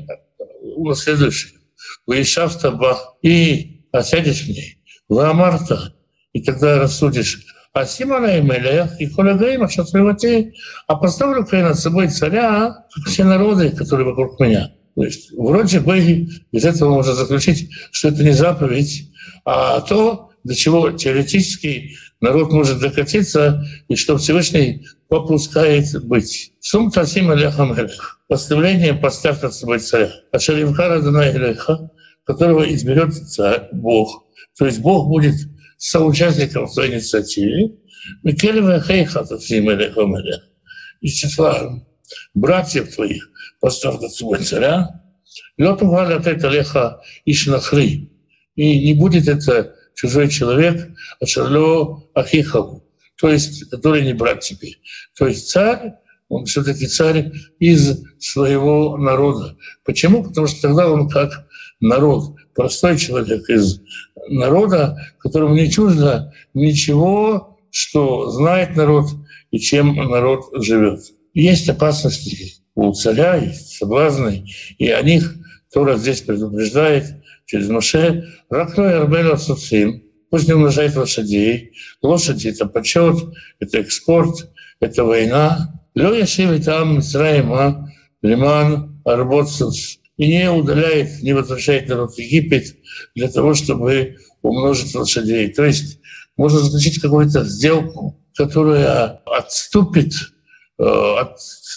следующее. 0.96 1.54
Ваишавта 2.06 2.72
Ба 2.72 2.98
и 3.22 3.86
осядешь 3.92 4.44
в 4.44 4.48
ней. 4.48 4.80
Ваамарта, 5.08 5.96
и 6.34 6.42
тогда 6.42 6.80
рассудишь. 6.80 7.46
А 7.74 7.86
Симона 7.86 8.38
и 8.38 8.42
Мелех, 8.42 9.00
и 9.02 9.08
Колягаима, 9.08 9.68
а 10.88 10.96
поставлю-ка 10.96 11.58
я 11.58 11.64
над 11.70 11.78
собой 11.78 12.08
царя, 12.08 12.86
как 12.94 13.06
все 13.06 13.26
народы, 13.26 13.70
которые 13.72 14.08
вокруг 14.08 14.40
меня. 14.40 14.72
То 14.96 15.04
есть 15.04 15.32
вроде 15.34 15.82
бы 15.82 16.00
из 16.52 16.66
этого 16.66 16.94
можно 16.94 17.14
заключить, 17.14 17.70
что 17.92 18.08
это 18.08 18.24
не 18.24 18.32
заповедь, 18.32 19.12
а 19.44 19.82
то, 19.82 20.32
до 20.46 20.56
чего 20.56 20.92
теоретически 20.92 21.98
народ 22.22 22.52
может 22.52 22.80
докатиться, 22.80 23.64
и 23.88 23.96
что 23.96 24.18
Всевышний 24.18 24.86
попускает 25.08 26.04
быть. 26.06 26.54
Сум 26.60 26.92
Тасим 26.92 27.32
Аляхамелех. 27.32 28.22
Поставление 28.28 28.94
поставь 28.94 29.42
над 29.42 29.54
собой 29.54 29.80
царя. 29.80 30.12
А 30.32 30.40
Шаривхара 30.40 31.02
Данайлеха, 31.02 31.92
которого 32.24 32.64
изберет 32.74 33.14
царь, 33.14 33.70
Бог. 33.72 34.26
То 34.58 34.66
есть 34.66 34.80
Бог 34.80 35.08
будет 35.08 35.36
соучастником 35.78 36.68
в 36.68 36.74
той 36.74 36.92
инициативе. 36.92 37.76
Микелева 38.24 38.82
Хейха 38.82 39.26
Тасим 39.26 39.70
Аляхамелех. 39.70 40.42
Из 41.02 41.14
числа 41.14 41.86
братьев 42.34 42.96
твоих 42.96 43.30
поставь 43.60 44.00
над 44.02 44.12
собой 44.12 44.40
царя, 44.40 45.02
Лёту 45.58 45.88
Валя 45.88 46.18
от 46.18 46.26
Леха 46.26 47.02
Ишнахри. 47.26 48.12
И 48.56 48.86
не 48.86 48.94
будет 48.94 49.28
это 49.28 49.76
чужой 49.96 50.30
человек, 50.30 50.90
а 51.20 51.26
Шарло 51.26 52.04
Ахихову, 52.14 52.84
то 53.20 53.30
есть 53.30 53.70
который 53.70 54.04
не 54.04 54.14
брат 54.14 54.42
тебе. 54.42 54.74
То 55.18 55.28
есть 55.28 55.50
царь, 55.50 55.94
он 56.30 56.46
все-таки 56.46 56.88
царь 56.88 57.32
из 57.60 58.04
своего 58.20 58.98
народа. 58.98 59.58
Почему? 59.84 60.24
Потому 60.24 60.48
что 60.48 60.62
тогда 60.62 60.90
он 60.90 61.10
как 61.10 61.48
народ, 61.80 62.36
простой 62.54 62.98
человек 62.98 63.50
из 63.50 63.82
народа, 64.30 64.98
которому 65.20 65.56
не 65.56 65.72
чуждо 65.72 66.34
ничего, 66.54 67.58
что 67.72 68.30
знает 68.32 68.76
народ 68.76 69.08
и 69.52 69.60
чем 69.60 69.96
народ 69.96 70.46
живет. 70.64 71.02
Есть 71.34 71.70
опасности 71.70 72.54
у 72.76 72.94
царя, 72.94 73.36
есть 73.36 73.78
соблазны, 73.78 74.48
и 74.78 74.90
о 74.90 75.02
них 75.02 75.36
Тора 75.72 75.98
здесь 75.98 76.22
предупреждает 76.22 77.06
через 77.46 77.70
Моше. 77.70 78.26
Ракной 78.50 78.98
Арбель 78.98 79.32
Асуцим, 79.32 80.04
пусть 80.30 80.48
не 80.48 80.54
умножает 80.54 80.96
лошадей. 80.96 81.72
Лошади— 82.02 82.48
это 82.50 82.66
почет, 82.66 83.18
это 83.60 83.80
экспорт, 83.80 84.52
это 84.80 85.04
война. 85.04 85.82
Лё 85.94 86.14
яшиви 86.14 86.62
там 86.62 86.98
Мицраима, 86.98 87.92
Лиман, 88.22 89.02
Арботсус. 89.06 90.00
И 90.18 90.28
не 90.28 90.50
удаляет, 90.50 91.22
не 91.22 91.34
возвращает 91.34 91.90
народ 91.90 92.18
Египет 92.18 92.76
для 93.16 93.30
того, 93.30 93.54
чтобы 93.54 94.18
умножить 94.42 94.96
лошадей. 94.96 95.50
То 95.54 95.66
есть 95.66 96.00
можно 96.38 96.60
заключить 96.60 97.02
какую-то 97.02 97.44
сделку, 97.44 98.18
которая 98.34 99.22
отступит 99.26 100.14
Э, 100.78 101.16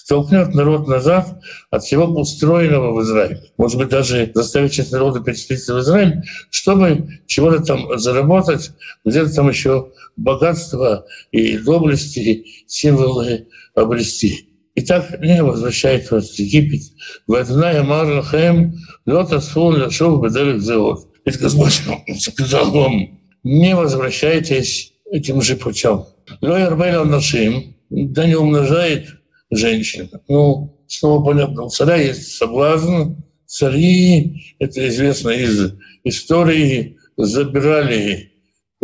оттолкнет 0.09 0.55
народ 0.55 0.89
назад 0.89 1.39
от 1.71 1.83
всего 1.83 2.05
устроенного 2.05 2.95
в 2.95 3.03
Израиле. 3.03 3.43
Может 3.59 3.77
быть, 3.77 3.89
даже 3.91 4.31
заставить 4.35 4.73
часть 4.73 4.91
народа 4.91 5.21
переселиться 5.21 5.75
в 5.75 5.81
Израиль, 5.81 6.23
чтобы 6.51 7.21
чего-то 7.27 7.63
там 7.63 7.99
заработать, 7.99 8.71
где-то 9.05 9.35
там 9.35 9.51
еще 9.51 9.93
богатство 10.17 11.05
и 11.31 11.59
доблести, 11.59 12.47
символы 12.67 13.49
обрести. 13.75 14.49
И 14.75 14.81
так 14.81 15.21
не 15.21 15.43
возвращает 15.43 16.11
вас 16.11 16.31
в 16.31 16.39
Египет. 16.39 16.83
В 17.27 17.35
Адонай 17.35 17.79
Амар 17.79 18.07
Лахем 18.07 18.77
Лот 19.05 19.33
Асфун 19.33 19.83
Лашов 19.83 20.23
Беделек 20.23 20.63
Зеот. 20.63 21.07
Ведь 21.27 21.39
Господь 21.39 21.83
сказал 22.19 22.71
вам, 22.71 23.19
не 23.43 23.75
возвращайтесь 23.75 24.95
этим 25.11 25.43
же 25.43 25.57
путем. 25.57 26.05
Лой 26.41 26.65
Арбель 26.65 26.97
Нашим, 27.05 27.75
да 27.91 28.27
не 28.27 28.37
умножает 28.37 29.18
женщин. 29.51 30.11
Ну, 30.29 30.85
снова 30.87 31.25
понятно, 31.25 31.65
у 31.65 31.69
царя 31.69 31.97
есть 31.97 32.37
соблазн. 32.37 33.15
Цари, 33.47 34.57
это 34.59 34.87
известно 34.89 35.31
из 35.31 35.73
истории, 36.05 36.99
забирали 37.17 38.33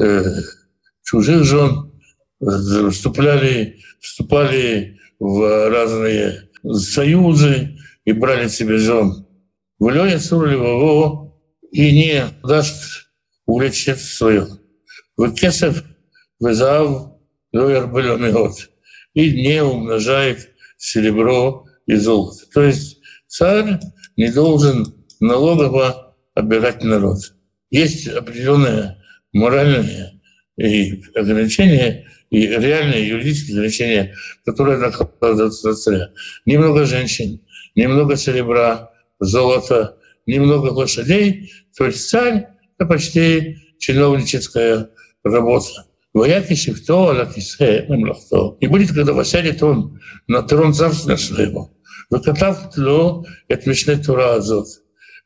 э, 0.01 0.23
чужих 1.03 1.45
жен, 1.45 1.93
вступляли, 2.91 3.79
вступали 4.01 4.99
в 5.19 5.71
разные 5.71 6.49
союзы 6.73 7.77
и 8.07 8.13
брали 8.13 8.49
себе 8.49 8.79
жен. 8.79 9.27
В 9.79 9.91
Лёне 9.91 10.19
Сурливого 10.19 11.39
и 11.71 11.93
не 11.93 12.25
даст 12.43 13.11
увлечь 13.45 13.85
свое. 13.97 14.47
В 15.17 15.31
Кесов, 15.35 15.85
в 16.41 16.55
Зав, 16.55 17.13
Лоер 17.53 17.87
Белемиот 17.87 18.71
и 19.15 19.31
не 19.31 19.63
умножает 19.63 20.54
серебро 20.77 21.67
и 21.87 21.95
золото. 21.95 22.47
То 22.53 22.63
есть 22.63 23.01
царь 23.27 23.81
не 24.17 24.31
должен 24.31 24.95
налогово 25.21 26.17
обирать 26.35 26.83
народ. 26.83 27.19
Есть 27.71 28.09
определенные 28.09 28.99
моральные 29.33 30.21
и 30.57 31.03
ограничения, 31.15 32.07
и 32.31 32.47
реальные 32.47 33.09
юридические 33.09 33.57
ограничения, 33.57 34.15
которые 34.45 34.79
накладываются 34.79 35.69
на 35.69 35.75
царя. 35.75 36.11
Немного 36.47 36.85
женщин, 36.85 37.41
немного 37.75 38.17
серебра, 38.17 38.91
золота, 39.21 39.99
немного 40.27 40.69
лошадей. 40.69 41.53
То 41.77 41.87
есть 41.87 42.09
царь— 42.09 42.49
это 42.79 42.89
почти 42.89 43.57
чиновническая 43.79 44.91
работа. 45.23 45.87
Алакисе, 46.15 47.87
Мемлахто. 47.89 48.57
И 48.61 48.67
будет, 48.67 48.93
когда 48.93 49.13
восядет 49.13 49.63
он 49.63 50.01
на 50.27 50.43
трон 50.43 50.73
царства 50.73 51.17
своего. 51.17 51.73
Выкатав 52.11 52.71
тло, 52.73 53.25
это 53.49 53.69
Мишне 53.69 53.97
Тура 53.97 54.37
Азот. 54.37 54.67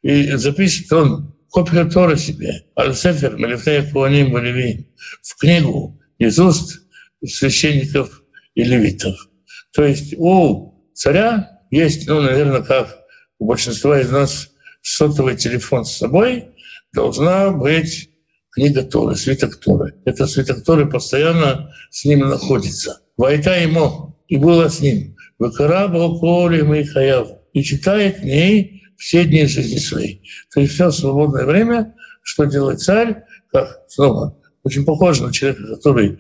И 0.03 0.33
запишет 0.33 0.93
он 0.93 1.35
копию 1.51 1.91
Тора 1.91 2.17
себе, 2.17 2.65
Аль-Сефер, 2.79 3.37
Мелифнея 3.37 3.91
Куаним 3.91 4.33
Валевин, 4.33 4.87
в 5.23 5.37
книгу 5.39 6.01
из 6.19 6.39
уст 6.39 6.81
священников 7.27 8.23
и 8.55 8.65
левитов. 8.65 9.29
То 9.73 9.85
есть 9.85 10.15
у 10.17 10.75
царя 10.95 11.61
есть, 11.71 12.09
ну, 12.09 12.21
наверное, 12.21 12.63
как 12.63 12.99
у 13.39 13.47
большинства 13.47 14.01
из 14.01 14.11
нас 14.11 14.51
сотовый 14.83 15.37
телефон 15.37 15.85
с 15.85 15.97
собой, 15.97 16.49
должна 16.93 17.51
быть 17.51 18.11
книга 18.59 18.83
Торы, 18.83 19.15
свиток 19.15 19.57
Торы. 19.57 19.95
Это 20.05 20.27
свиток 20.27 20.65
Торы 20.65 20.87
постоянно 20.87 21.71
с 21.91 22.05
ним 22.05 22.29
находится. 22.29 23.01
Войта 23.17 23.55
ему, 23.55 24.19
и 24.27 24.37
было 24.37 24.69
с 24.69 24.81
ним. 24.81 25.17
Выкара 25.39 25.87
Балколи 25.87 26.63
Михаяв. 26.63 27.29
И 27.53 27.63
читает 27.63 28.19
в 28.19 28.25
ней 28.25 28.83
все 28.97 29.25
дни 29.25 29.47
жизни 29.47 29.79
своей. 29.79 30.29
То 30.53 30.61
есть 30.61 30.75
все 30.75 30.91
свободное 30.91 31.47
время, 31.47 31.95
что 32.23 32.45
делает 32.47 32.81
царь, 32.81 33.23
как 33.53 33.83
снова, 33.87 34.37
очень 34.65 34.85
похоже 34.85 35.23
на 35.23 35.33
человека, 35.33 35.77
который 35.77 36.19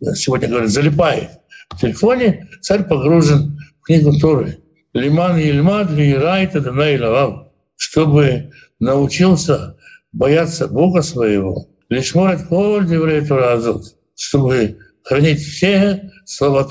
э, 0.00 0.14
сегодня 0.14 0.48
говорят, 0.48 0.70
залипает 0.70 1.30
в 1.70 1.80
телефоне, 1.80 2.48
царь 2.60 2.84
погружен 2.84 3.58
в 3.80 3.86
книгу 3.86 4.16
Торы. 4.20 4.58
Лиман 4.92 5.38
Ильмад, 5.40 5.90
Лирайта, 5.90 6.60
Дана 6.60 6.88
и 6.90 6.98
Лавав, 7.00 7.48
чтобы 7.76 8.52
научился 8.78 9.76
бояться 10.14 10.68
Бога 10.68 11.02
своего, 11.02 11.68
лишь 11.88 12.14
может 12.14 12.46
коль 12.46 12.86
Туразут, 13.26 13.96
чтобы 14.14 14.78
хранить 15.02 15.40
все 15.40 16.10
слова 16.24 16.64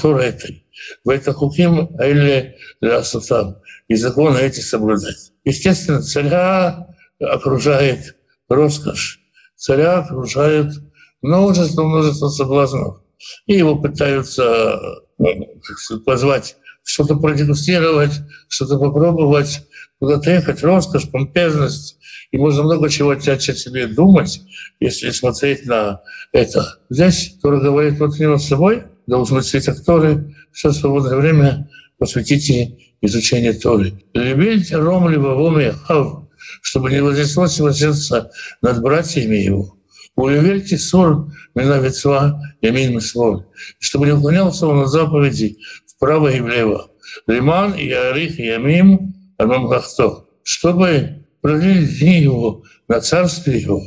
это 1.12 1.34
хуким 1.34 1.96
или 2.02 2.56
Лясутам. 2.82 3.58
И 3.88 3.96
законы 3.96 4.40
эти 4.40 4.62
соблюдать. 4.62 5.34
Естественно, 5.44 6.02
царя 6.02 6.88
окружает 7.20 8.16
роскошь. 8.48 9.20
Царя 9.56 10.00
окружает 10.00 10.74
множество-множество 11.22 12.30
соблазнов. 12.30 13.02
И 13.46 13.54
его 13.54 13.78
пытаются 13.78 14.80
э, 15.20 15.98
позвать 16.06 16.58
что-то 16.84 17.16
продегустировать, 17.16 18.12
что-то 18.48 18.78
попробовать, 18.78 19.66
куда-то 20.04 20.32
ехать, 20.32 20.62
роскошь, 20.64 21.10
помпезность. 21.10 21.98
И 22.34 22.38
можно 22.38 22.64
много 22.64 22.90
чего 22.90 23.12
о 23.54 23.58
себе 23.58 23.88
думать, 23.88 24.42
если 24.82 25.12
смотреть 25.12 25.66
на 25.66 26.02
это. 26.34 26.78
Здесь 26.90 27.38
Тора 27.42 27.62
говорит, 27.62 27.98
вот 28.00 28.20
не 28.20 28.38
с 28.38 28.50
собой, 28.50 28.84
должен 29.08 29.38
быть 29.38 29.46
свиток 29.46 29.82
Торы, 29.86 30.36
все 30.52 30.74
свободное 30.74 31.16
время 31.16 31.70
посвятите 31.98 32.78
изучению 33.00 33.58
Торы. 33.58 33.94
Любите 34.14 34.76
Ром 34.76 35.08
либо 35.08 35.72
хав, 35.72 36.24
чтобы 36.62 36.92
не 36.92 37.02
вознеслось 37.02 37.58
его 37.58 37.72
сердце 37.72 38.30
над 38.62 38.82
братьями 38.82 39.38
его. 39.38 39.78
Улюверьте 40.18 40.78
сур 40.78 41.32
минавицва 41.56 42.42
ямин 42.62 43.00
свой, 43.00 43.46
чтобы 43.80 44.08
не 44.08 44.12
уклонялся 44.12 44.68
он 44.68 44.82
от 44.82 44.90
заповедей 44.90 45.60
вправо 45.88 46.28
и 46.28 46.42
влево. 46.42 46.92
Лиман 47.26 47.74
и 47.76 47.90
Арих 47.90 48.38
и 48.38 48.50
Ямим 49.44 49.68
Амамгахто, 49.68 50.26
чтобы 50.44 51.26
продлить 51.42 52.00
дни 52.00 52.22
его 52.22 52.64
на 52.88 53.02
царстве 53.02 53.60
его. 53.60 53.82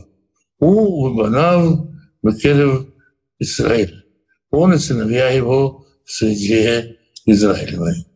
У 0.58 1.08
Вабанав 1.08 1.86
Бекелев 2.22 2.86
Израиль. 3.38 4.04
Он 4.50 4.74
и 4.74 4.78
сыновья 4.78 5.30
его 5.30 5.86
в 6.04 6.10
среде 6.10 6.96
Израилевой. 7.24 8.06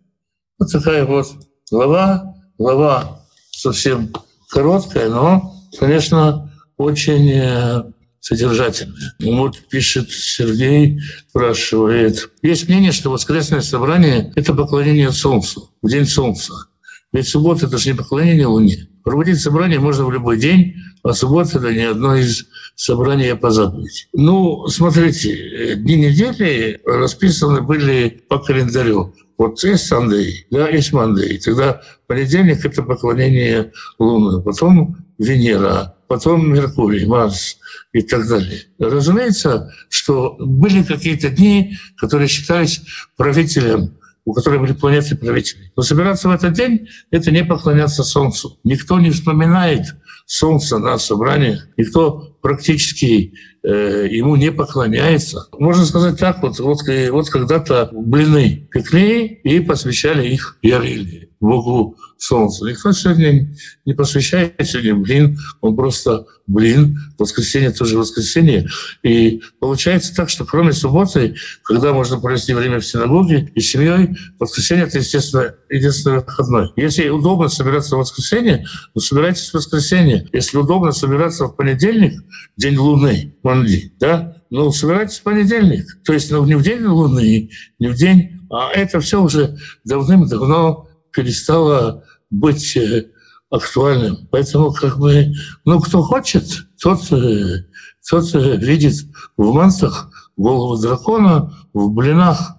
Вот 0.59 0.71
такая 0.71 1.05
вот 1.05 1.29
глава. 1.71 2.35
Глава 2.59 3.27
совсем 3.53 4.13
короткая, 4.51 5.09
но, 5.09 5.55
конечно, 5.79 6.53
очень 6.77 7.31
э, 7.31 7.85
содержательное. 8.21 9.15
Вот 9.19 9.59
пишет 9.69 10.11
Сергей, 10.11 11.01
спрашивает. 11.29 12.31
Есть 12.43 12.69
мнение, 12.69 12.93
что 12.93 13.11
воскресное 13.11 13.63
собрание– 13.63 14.33
это 14.37 14.53
поклонение 14.53 15.11
Солнцу, 15.11 15.71
в 15.81 15.89
день 15.89 16.05
Солнца. 16.05 16.70
Ведь 17.13 17.29
суббота– 17.29 17.67
это 17.69 17.79
же 17.79 17.91
не 17.91 17.97
поклонение 17.97 18.47
Луне. 18.47 18.89
Проводить 19.03 19.41
собрание 19.41 19.81
можно 19.81 20.05
в 20.05 20.13
любой 20.13 20.39
день, 20.39 20.77
а 21.03 21.13
суббота– 21.13 21.59
это 21.59 21.73
не 21.73 21.83
одно 21.83 22.15
из 22.17 22.47
собраний 22.77 23.35
по 23.35 23.51
заповеди. 23.51 24.07
Ну, 24.13 24.67
смотрите, 24.69 25.75
дни 25.77 25.97
недели 25.97 26.81
расписаны 26.85 27.63
были 27.63 28.23
по 28.29 28.39
календарю. 28.39 29.15
Вот 29.39 29.63
есть 29.65 29.91
Sunday, 29.91 30.31
да, 30.51 30.69
есть 30.69 30.93
Monday. 30.93 31.39
Тогда 31.39 31.81
понедельник– 32.07 32.65
это 32.65 32.83
поклонение 32.83 33.73
Луны, 33.99 34.43
потом 34.43 34.99
Венера, 35.19 35.97
потом 36.09 36.53
Меркурий, 36.53 37.07
Марс 37.07 37.57
и 37.93 38.03
так 38.03 38.29
далее. 38.29 38.63
Разумеется, 38.79 39.73
что 39.89 40.37
были 40.39 40.83
какие-то 40.83 41.31
дни, 41.31 41.77
которые 41.97 42.29
считались 42.29 42.83
правителем, 43.17 43.95
у 44.31 44.33
которых 44.33 44.61
были 44.61 44.73
планеты 44.73 45.17
правители. 45.17 45.73
Но 45.77 45.83
собираться 45.83 46.29
в 46.29 46.33
этот 46.33 46.53
день– 46.53 46.89
это 47.11 47.33
не 47.33 47.45
поклоняться 47.45 48.05
Солнцу. 48.05 48.59
Никто 48.63 49.01
не 49.01 49.11
вспоминает 49.11 49.97
Солнце 50.25 50.79
на 50.79 50.97
собраниях, 50.99 51.67
никто 51.77 52.30
практически 52.41 53.35
э, 53.63 54.09
ему 54.11 54.37
не 54.37 54.53
поклоняется. 54.53 55.49
Можно 55.59 55.85
сказать 55.85 56.19
так, 56.19 56.43
вот, 56.43 56.59
вот, 56.59 56.81
вот 57.11 57.31
когда-то 57.31 57.91
блины 57.93 58.69
пекли 58.71 59.27
и 59.27 59.61
посвящали 59.61 60.29
их 60.29 60.59
Яриле. 60.63 61.31
Богу 61.41 61.97
Солнца. 62.19 62.67
Никто 62.67 62.93
сегодня 62.93 63.49
не 63.87 63.95
посвящает 63.95 64.55
сегодня 64.63 64.95
блин, 64.95 65.39
он 65.63 65.75
просто 65.75 66.27
блин. 66.47 66.99
Воскресенье 67.19 67.71
тоже 67.71 67.97
воскресенье. 67.97 68.69
И 69.03 69.41
получается 69.59 70.15
так, 70.15 70.29
что 70.29 70.45
кроме 70.45 70.73
субботы, 70.75 71.35
когда 71.63 71.95
можно 71.95 72.21
провести 72.21 72.53
время 72.53 72.79
в 72.81 72.87
синагоге 72.87 73.51
и 73.55 73.61
семьей, 73.61 74.17
воскресенье 74.39 74.85
это, 74.85 74.99
естественно, 74.99 75.55
единственный 75.71 76.17
выходной. 76.17 76.71
Если 76.77 77.09
удобно 77.09 77.49
собираться 77.49 77.97
в 77.97 78.01
воскресенье, 78.01 78.67
то 78.93 79.01
собирайтесь 79.01 79.49
в 79.49 79.55
воскресенье. 79.55 80.29
Если 80.33 80.59
удобно 80.59 80.93
собираться 80.93 81.47
в 81.47 81.57
понедельник, 81.57 82.21
день 82.57 82.77
Луны, 82.77 83.35
Манди, 83.43 83.93
да, 83.99 84.37
ну, 84.51 84.73
собирайтесь 84.73 85.19
в 85.19 85.23
понедельник. 85.23 85.87
То 86.05 86.13
есть 86.13 86.31
ну, 86.31 86.45
не 86.45 86.57
в 86.57 86.63
день 86.63 86.85
Луны, 86.85 87.51
не 87.79 87.89
в 87.89 87.95
день, 87.95 88.41
а 88.51 88.71
это 88.73 89.01
все 89.01 89.23
уже 89.23 89.57
давным-давно 89.85 90.89
перестало 91.13 92.05
быть 92.31 92.77
э, 92.77 93.11
актуальным. 93.49 94.29
Поэтому 94.31 94.73
как 94.73 94.99
бы, 94.99 95.33
ну, 95.65 95.81
кто 95.81 96.03
хочет, 96.03 96.45
тот, 96.83 97.01
э, 97.13 97.65
тот 98.09 98.35
э, 98.35 98.57
видит 98.57 98.95
в 99.37 99.53
мантах 99.53 100.11
голову 100.37 100.81
дракона, 100.81 101.55
в 101.73 101.91
блинах 101.91 102.57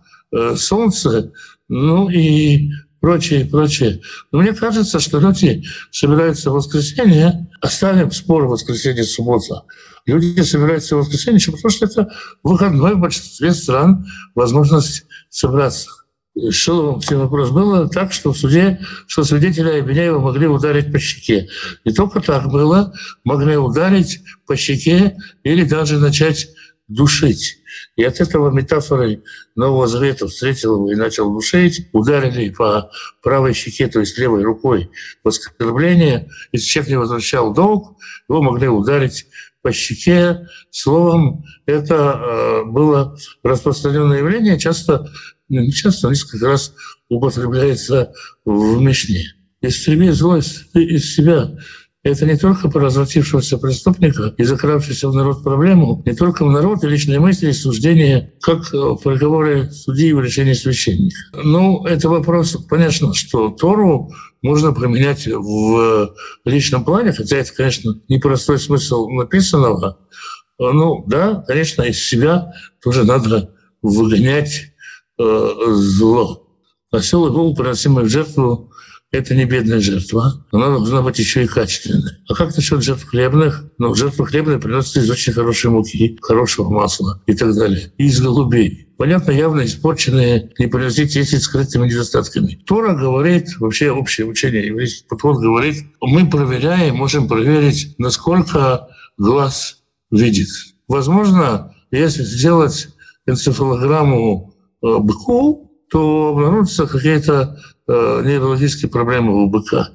солнце, 0.56 1.34
ну 1.68 2.10
и 2.10 2.72
прочее, 3.02 3.46
прочее. 3.46 4.02
Но 4.32 4.40
мне 4.40 4.54
кажется, 4.54 5.02
что 5.02 5.20
люди 5.20 5.64
собираются 5.92 6.52
в 6.52 6.54
воскресенье, 6.54 7.50
оставим 7.60 8.12
спор 8.12 8.46
в 8.46 8.52
воскресенье, 8.52 9.04
суббота. 9.04 9.64
Люди 10.06 10.42
собираются 10.42 10.96
в 10.96 11.00
воскресенье, 11.00 11.40
потому 11.46 11.70
что 11.70 11.86
это 11.86 12.10
выходной 12.44 12.96
в 12.96 13.00
большинстве 13.00 13.54
стран 13.54 14.06
возможность 14.36 15.06
собраться 15.30 15.90
шел 16.50 17.00
все 17.00 17.18
вопрос. 17.18 17.50
Было 17.52 17.90
так, 17.90 18.14
что 18.14 18.32
в 18.32 18.38
суде, 18.38 18.80
что 19.08 19.24
свидетеля 19.24 19.80
Обвиняева 19.80 20.20
могли 20.20 20.48
ударить 20.48 20.92
по 20.92 21.00
щеке. 21.00 21.50
Не 21.86 21.94
только 21.94 22.22
так 22.22 22.50
было, 22.50 22.94
могли 23.24 23.58
ударить 23.58 24.22
по 24.48 24.56
щеке 24.56 25.18
или 25.44 25.64
даже 25.64 25.98
начать 25.98 26.50
душить. 26.94 27.58
И 27.96 28.04
от 28.04 28.20
этого 28.20 28.52
метафорой 28.52 29.24
Нового 29.56 29.88
Завета 29.88 30.28
встретил 30.28 30.76
его 30.76 30.92
и 30.92 30.96
начал 30.96 31.32
душить. 31.34 31.88
Ударили 31.94 32.50
по 32.50 32.92
правой 33.22 33.54
щеке, 33.54 33.88
то 33.88 34.00
есть 34.00 34.18
левой 34.18 34.44
рукой 34.44 34.90
в 35.24 35.28
оскорбление. 35.28 36.30
Если 36.52 36.68
человек 36.68 36.90
не 36.90 36.98
возвращал 36.98 37.54
долг, 37.54 37.98
его 38.28 38.42
могли 38.42 38.68
ударить 38.68 39.28
по 39.62 39.72
щеке. 39.72 40.48
Словом, 40.70 41.46
это 41.66 41.96
э, 41.96 42.64
было 42.66 43.18
распространенное 43.44 44.20
явление. 44.20 44.60
Часто 44.60 45.10
ну, 45.52 45.60
не 45.60 45.72
часто, 45.74 46.08
несколько 46.08 46.46
раз 46.46 46.74
употребляется 47.10 48.14
в 48.46 48.80
Мишне. 48.80 49.36
Истреби 49.62 50.10
злость 50.12 50.64
из 50.74 51.14
себя. 51.14 51.58
Это 52.04 52.26
не 52.26 52.36
только 52.36 52.70
про 52.70 52.82
развратившегося 52.82 53.60
преступника 53.60 54.34
и 54.38 54.44
закравшийся 54.44 55.08
в 55.10 55.14
народ 55.14 55.44
проблему, 55.44 56.02
не 56.06 56.14
только 56.14 56.44
в 56.44 56.52
народ 56.52 56.84
и 56.84 56.88
личные 56.88 57.20
мысли 57.20 57.50
и 57.50 57.54
суждения, 57.54 58.34
как 58.42 58.72
в 58.74 58.98
приговоре 58.98 59.70
судьи 59.72 60.12
в 60.12 60.20
решении 60.20 60.54
священника. 60.54 61.18
Ну, 61.44 61.86
это 61.86 62.10
вопрос, 62.10 62.58
понятно, 62.68 63.14
что 63.14 63.50
Тору 63.50 64.12
можно 64.42 64.74
применять 64.74 65.28
в 65.28 66.16
личном 66.46 66.84
плане, 66.84 67.12
хотя 67.12 67.38
это, 67.38 67.54
конечно, 67.54 67.94
непростой 68.08 68.58
смысл 68.58 69.08
написанного. 69.10 70.00
Ну, 70.58 71.04
да, 71.08 71.44
конечно, 71.48 71.84
из 71.84 72.04
себя 72.04 72.52
тоже 72.82 73.04
надо 73.04 73.54
выгонять 73.84 74.72
Э, 75.22 75.52
зло. 75.68 76.48
Осел 76.90 77.28
и 77.28 77.30
волк, 77.30 77.58
приносимый 77.58 78.06
в 78.06 78.10
жертву 78.10 78.71
это 79.12 79.36
не 79.36 79.44
бедная 79.46 79.82
жертва, 79.82 80.46
она 80.52 80.70
должна 80.70 81.02
быть 81.02 81.20
еще 81.20 81.44
и 81.44 81.48
качественной. 81.48 82.14
А 82.30 82.34
как 82.34 82.56
насчет 82.56 82.82
жертв 82.82 83.06
хлебных? 83.06 83.66
Ну, 83.78 83.94
жертвы 83.94 84.26
хлебные 84.26 84.58
приносятся 84.58 85.02
из 85.02 85.10
очень 85.10 85.34
хорошей 85.34 85.70
муки, 85.70 86.18
хорошего 86.22 86.70
масла 86.70 87.22
и 87.28 87.34
так 87.34 87.54
далее. 87.54 87.92
И 87.98 88.06
из 88.06 88.22
голубей. 88.22 88.88
Понятно, 88.98 89.32
явно 89.32 89.66
испорченные, 89.66 90.52
не 90.60 90.68
привозить 90.68 91.18
эти 91.18 91.36
скрытыми 91.36 91.88
недостатками. 91.88 92.62
Тора 92.66 92.94
говорит, 92.94 93.50
вообще 93.60 93.92
общее 93.92 94.28
учение 94.28 94.68
еврейский 94.68 95.06
подход 95.08 95.42
говорит, 95.42 95.84
мы 96.00 96.30
проверяем, 96.30 96.96
можем 96.96 97.28
проверить, 97.28 97.96
насколько 97.98 98.88
глаз 99.18 99.80
видит. 100.10 100.50
Возможно, 100.88 101.76
если 101.92 102.24
сделать 102.24 102.90
энцефалограмму 103.26 104.54
э, 104.82 104.98
быку, 105.00 105.72
то 105.90 106.30
обнаружатся 106.30 106.88
какие-то 106.88 107.60
э, 107.92 108.22
нейрологические 108.26 108.90
проблемы 108.90 109.44
у 109.44 109.50
быка, 109.50 109.90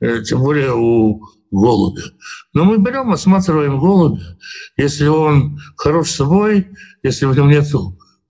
э, 0.00 0.22
тем 0.22 0.40
более 0.40 0.72
у 0.74 1.22
голубя. 1.50 2.02
Но 2.52 2.64
мы 2.64 2.78
берем, 2.78 3.10
осматриваем 3.12 3.78
голубя. 3.78 4.36
Если 4.76 5.06
он 5.06 5.60
хорош 5.76 6.10
собой, 6.10 6.68
если 7.02 7.26
в 7.26 7.36
нем 7.36 7.48
нет 7.48 7.66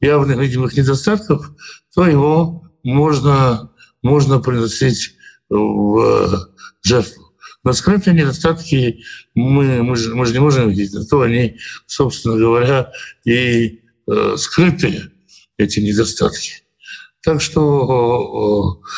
явных 0.01 0.39
видимых 0.39 0.77
недостатков, 0.77 1.53
то 1.95 2.07
его 2.07 2.71
можно, 2.83 3.71
можно 4.03 4.41
приносить 4.41 5.15
в 5.49 6.49
жертву. 6.83 7.25
Но 7.63 7.73
скрытые 7.73 8.15
недостатки 8.15 9.05
мы, 9.35 9.83
мы, 9.83 9.97
же, 9.97 10.15
мы 10.15 10.27
же 10.27 10.35
не 10.35 10.41
можем 10.41 10.69
видеть, 10.69 11.09
то 11.09 11.23
они, 11.23 11.59
собственно 11.87 12.37
говоря, 12.37 12.93
и 13.25 13.81
э, 14.07 14.35
скрытые, 14.37 15.11
эти 15.57 15.81
недостатки. 15.81 16.64
Так 17.25 17.41
что 17.41 18.81
э, 18.83 18.89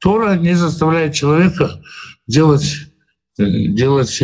Тора 0.00 0.36
не 0.36 0.54
заставляет 0.54 1.14
человека 1.14 1.80
делать, 2.26 2.66
э, 3.38 3.44
делать 3.44 4.22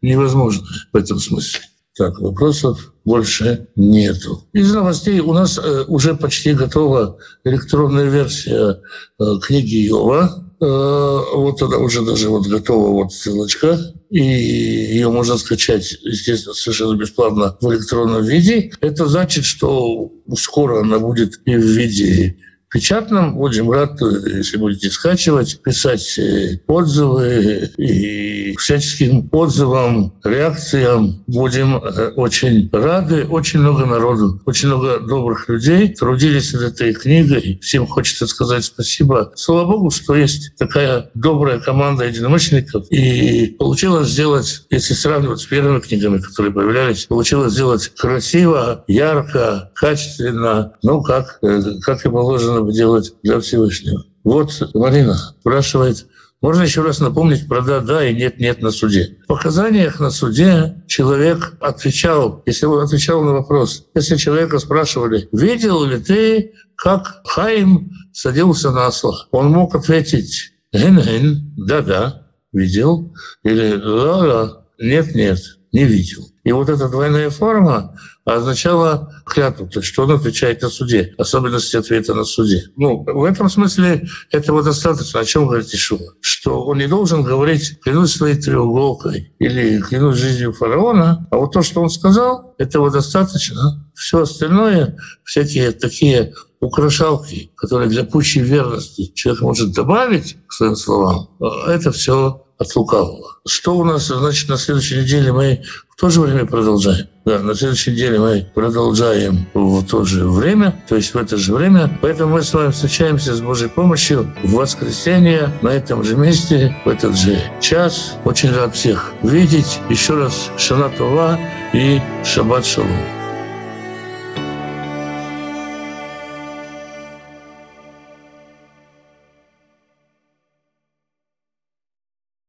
невозможное 0.00 0.68
в 0.92 0.96
этом 0.96 1.18
смысле. 1.18 1.60
Так, 1.96 2.18
вопросов 2.20 2.94
больше 3.04 3.66
нету. 3.76 4.44
Из 4.52 4.72
новостей 4.72 5.20
у 5.20 5.32
нас 5.34 5.58
э, 5.58 5.84
уже 5.88 6.14
почти 6.14 6.54
готова 6.54 7.18
электронная 7.44 8.08
версия 8.08 8.80
э, 9.18 9.24
книги 9.42 9.76
Йова. 9.76 10.48
Э, 10.60 11.20
вот 11.34 11.60
она 11.60 11.78
уже 11.78 12.02
даже 12.02 12.30
вот 12.30 12.46
готова, 12.46 12.88
вот 12.90 13.12
ссылочка. 13.12 13.78
И 14.08 14.22
ее 14.22 15.10
можно 15.10 15.36
скачать, 15.36 15.98
естественно, 16.02 16.54
совершенно 16.54 16.96
бесплатно 16.96 17.56
в 17.60 17.72
электронном 17.72 18.24
виде. 18.24 18.72
Это 18.80 19.06
значит, 19.06 19.44
что 19.44 20.12
скоро 20.36 20.80
она 20.80 20.98
будет 20.98 21.40
и 21.44 21.56
в 21.56 21.60
виде 21.62 22.36
печатном. 22.72 23.34
Будем 23.36 23.70
рад, 23.70 24.00
если 24.00 24.56
будете 24.56 24.90
скачивать, 24.90 25.60
писать 25.62 26.18
э, 26.18 26.58
отзывы 26.66 27.70
и 27.76 28.56
всяческим 28.56 29.28
отзывам, 29.30 30.14
реакциям. 30.24 31.22
Будем 31.26 31.76
э, 31.76 32.12
очень 32.16 32.70
рады. 32.72 33.24
Очень 33.24 33.60
много 33.60 33.84
народу, 33.86 34.40
очень 34.46 34.68
много 34.68 34.98
добрых 35.00 35.48
людей 35.48 35.88
трудились 35.88 36.52
над 36.52 36.62
этой 36.62 36.94
книгой. 36.94 37.58
Всем 37.62 37.86
хочется 37.86 38.26
сказать 38.26 38.64
спасибо. 38.64 39.32
Слава 39.34 39.66
Богу, 39.66 39.90
что 39.90 40.14
есть 40.14 40.56
такая 40.56 41.10
добрая 41.14 41.60
команда 41.60 42.04
единомышленников. 42.06 42.86
И 42.90 43.54
получилось 43.58 44.08
сделать, 44.08 44.66
если 44.70 44.94
сравнивать 44.94 45.40
с 45.40 45.46
первыми 45.46 45.80
книгами, 45.80 46.18
которые 46.18 46.52
появлялись, 46.52 47.06
получилось 47.06 47.52
сделать 47.52 47.88
красиво, 47.96 48.84
ярко, 48.86 49.70
качественно, 49.74 50.72
ну, 50.82 51.02
как, 51.02 51.38
э, 51.42 51.60
как 51.82 52.04
и 52.04 52.08
положено 52.08 52.61
бы 52.62 52.72
делать 52.72 53.14
для 53.22 53.40
Всевышнего. 53.40 54.04
Вот 54.24 54.70
Марина 54.74 55.16
спрашивает, 55.40 56.06
можно 56.42 56.62
еще 56.62 56.82
раз 56.82 56.98
напомнить 56.98 57.46
про 57.46 57.62
«да-да» 57.62 58.04
и 58.04 58.14
«нет-нет» 58.14 58.62
на 58.62 58.72
суде. 58.72 59.16
В 59.24 59.26
показаниях 59.28 60.00
на 60.00 60.10
суде 60.10 60.82
человек 60.88 61.54
отвечал, 61.60 62.42
если 62.46 62.66
он 62.66 62.82
отвечал 62.82 63.22
на 63.22 63.32
вопрос, 63.32 63.86
если 63.94 64.16
человека 64.16 64.58
спрашивали, 64.58 65.28
видел 65.30 65.84
ли 65.84 65.98
ты, 65.98 66.52
как 66.74 67.22
Хаим 67.24 67.92
садился 68.12 68.72
на 68.72 68.88
осла, 68.88 69.26
он 69.30 69.50
мог 69.50 69.76
ответить 69.76 70.52
«ген-ген», 70.72 71.54
«да-да», 71.56 72.26
видел, 72.52 73.14
или 73.44 73.76
«да-да», 73.76 74.64
«нет-нет», 74.80 75.38
не 75.70 75.84
видел. 75.84 76.31
И 76.44 76.50
вот 76.52 76.68
эта 76.68 76.88
двойная 76.88 77.30
форма 77.30 77.96
означала 78.24 79.12
клятву, 79.26 79.68
то 79.68 79.80
есть 79.80 79.92
что 79.92 80.02
он 80.04 80.12
отвечает 80.12 80.62
на 80.62 80.68
суде, 80.68 81.14
особенности 81.18 81.76
ответа 81.76 82.14
на 82.14 82.24
суде. 82.24 82.64
Ну, 82.76 83.04
в 83.04 83.24
этом 83.24 83.48
смысле 83.48 84.08
этого 84.30 84.62
достаточно. 84.62 85.20
О 85.20 85.24
чем 85.24 85.46
говорит 85.46 85.72
Ишуа? 85.72 86.14
Что 86.20 86.64
он 86.64 86.78
не 86.78 86.88
должен 86.88 87.22
говорить 87.22 87.80
«клянусь 87.80 88.14
своей 88.14 88.40
треуголкой» 88.40 89.34
или 89.38 89.80
«клянусь 89.80 90.16
жизнью 90.16 90.52
фараона», 90.52 91.26
а 91.30 91.36
вот 91.36 91.52
то, 91.52 91.62
что 91.62 91.80
он 91.80 91.90
сказал, 91.90 92.54
этого 92.58 92.90
достаточно. 92.90 93.88
Все 93.94 94.22
остальное, 94.22 94.96
всякие 95.24 95.72
такие 95.72 96.34
украшалки, 96.60 97.50
которые 97.56 97.88
для 97.88 98.04
пущей 98.04 98.40
верности 98.40 99.12
человек 99.14 99.42
может 99.42 99.72
добавить 99.72 100.36
к 100.46 100.52
своим 100.52 100.76
словам, 100.76 101.28
это 101.66 101.90
все 101.90 102.41
от 102.62 102.74
лукавого. 102.76 103.36
Что 103.46 103.76
у 103.76 103.84
нас, 103.84 104.06
значит, 104.06 104.48
на 104.48 104.56
следующей 104.56 104.98
неделе 104.98 105.32
мы 105.32 105.62
в 105.90 106.00
то 106.00 106.10
же 106.10 106.20
время 106.20 106.46
продолжаем. 106.46 107.06
Да, 107.24 107.38
на 107.38 107.54
следующей 107.54 107.92
неделе 107.92 108.18
мы 108.18 108.50
продолжаем 108.54 109.46
в 109.54 109.84
то 109.84 110.04
же 110.04 110.26
время, 110.26 110.82
то 110.88 110.96
есть 110.96 111.14
в 111.14 111.16
это 111.16 111.36
же 111.36 111.54
время. 111.54 111.98
Поэтому 112.02 112.34
мы 112.34 112.42
с 112.42 112.52
вами 112.52 112.72
встречаемся 112.72 113.34
с 113.34 113.40
Божьей 113.40 113.68
помощью 113.68 114.34
в 114.42 114.52
воскресенье 114.52 115.52
на 115.62 115.68
этом 115.68 116.02
же 116.02 116.16
месте, 116.16 116.76
в 116.84 116.88
этот 116.88 117.16
же 117.16 117.38
час. 117.60 118.14
Очень 118.24 118.52
рад 118.52 118.74
всех 118.74 119.12
видеть. 119.22 119.78
Еще 119.88 120.14
раз 120.14 120.50
Шана 120.56 120.88
Това 120.88 121.38
и 121.72 122.00
Шаббат 122.24 122.66
Шалом. 122.66 123.21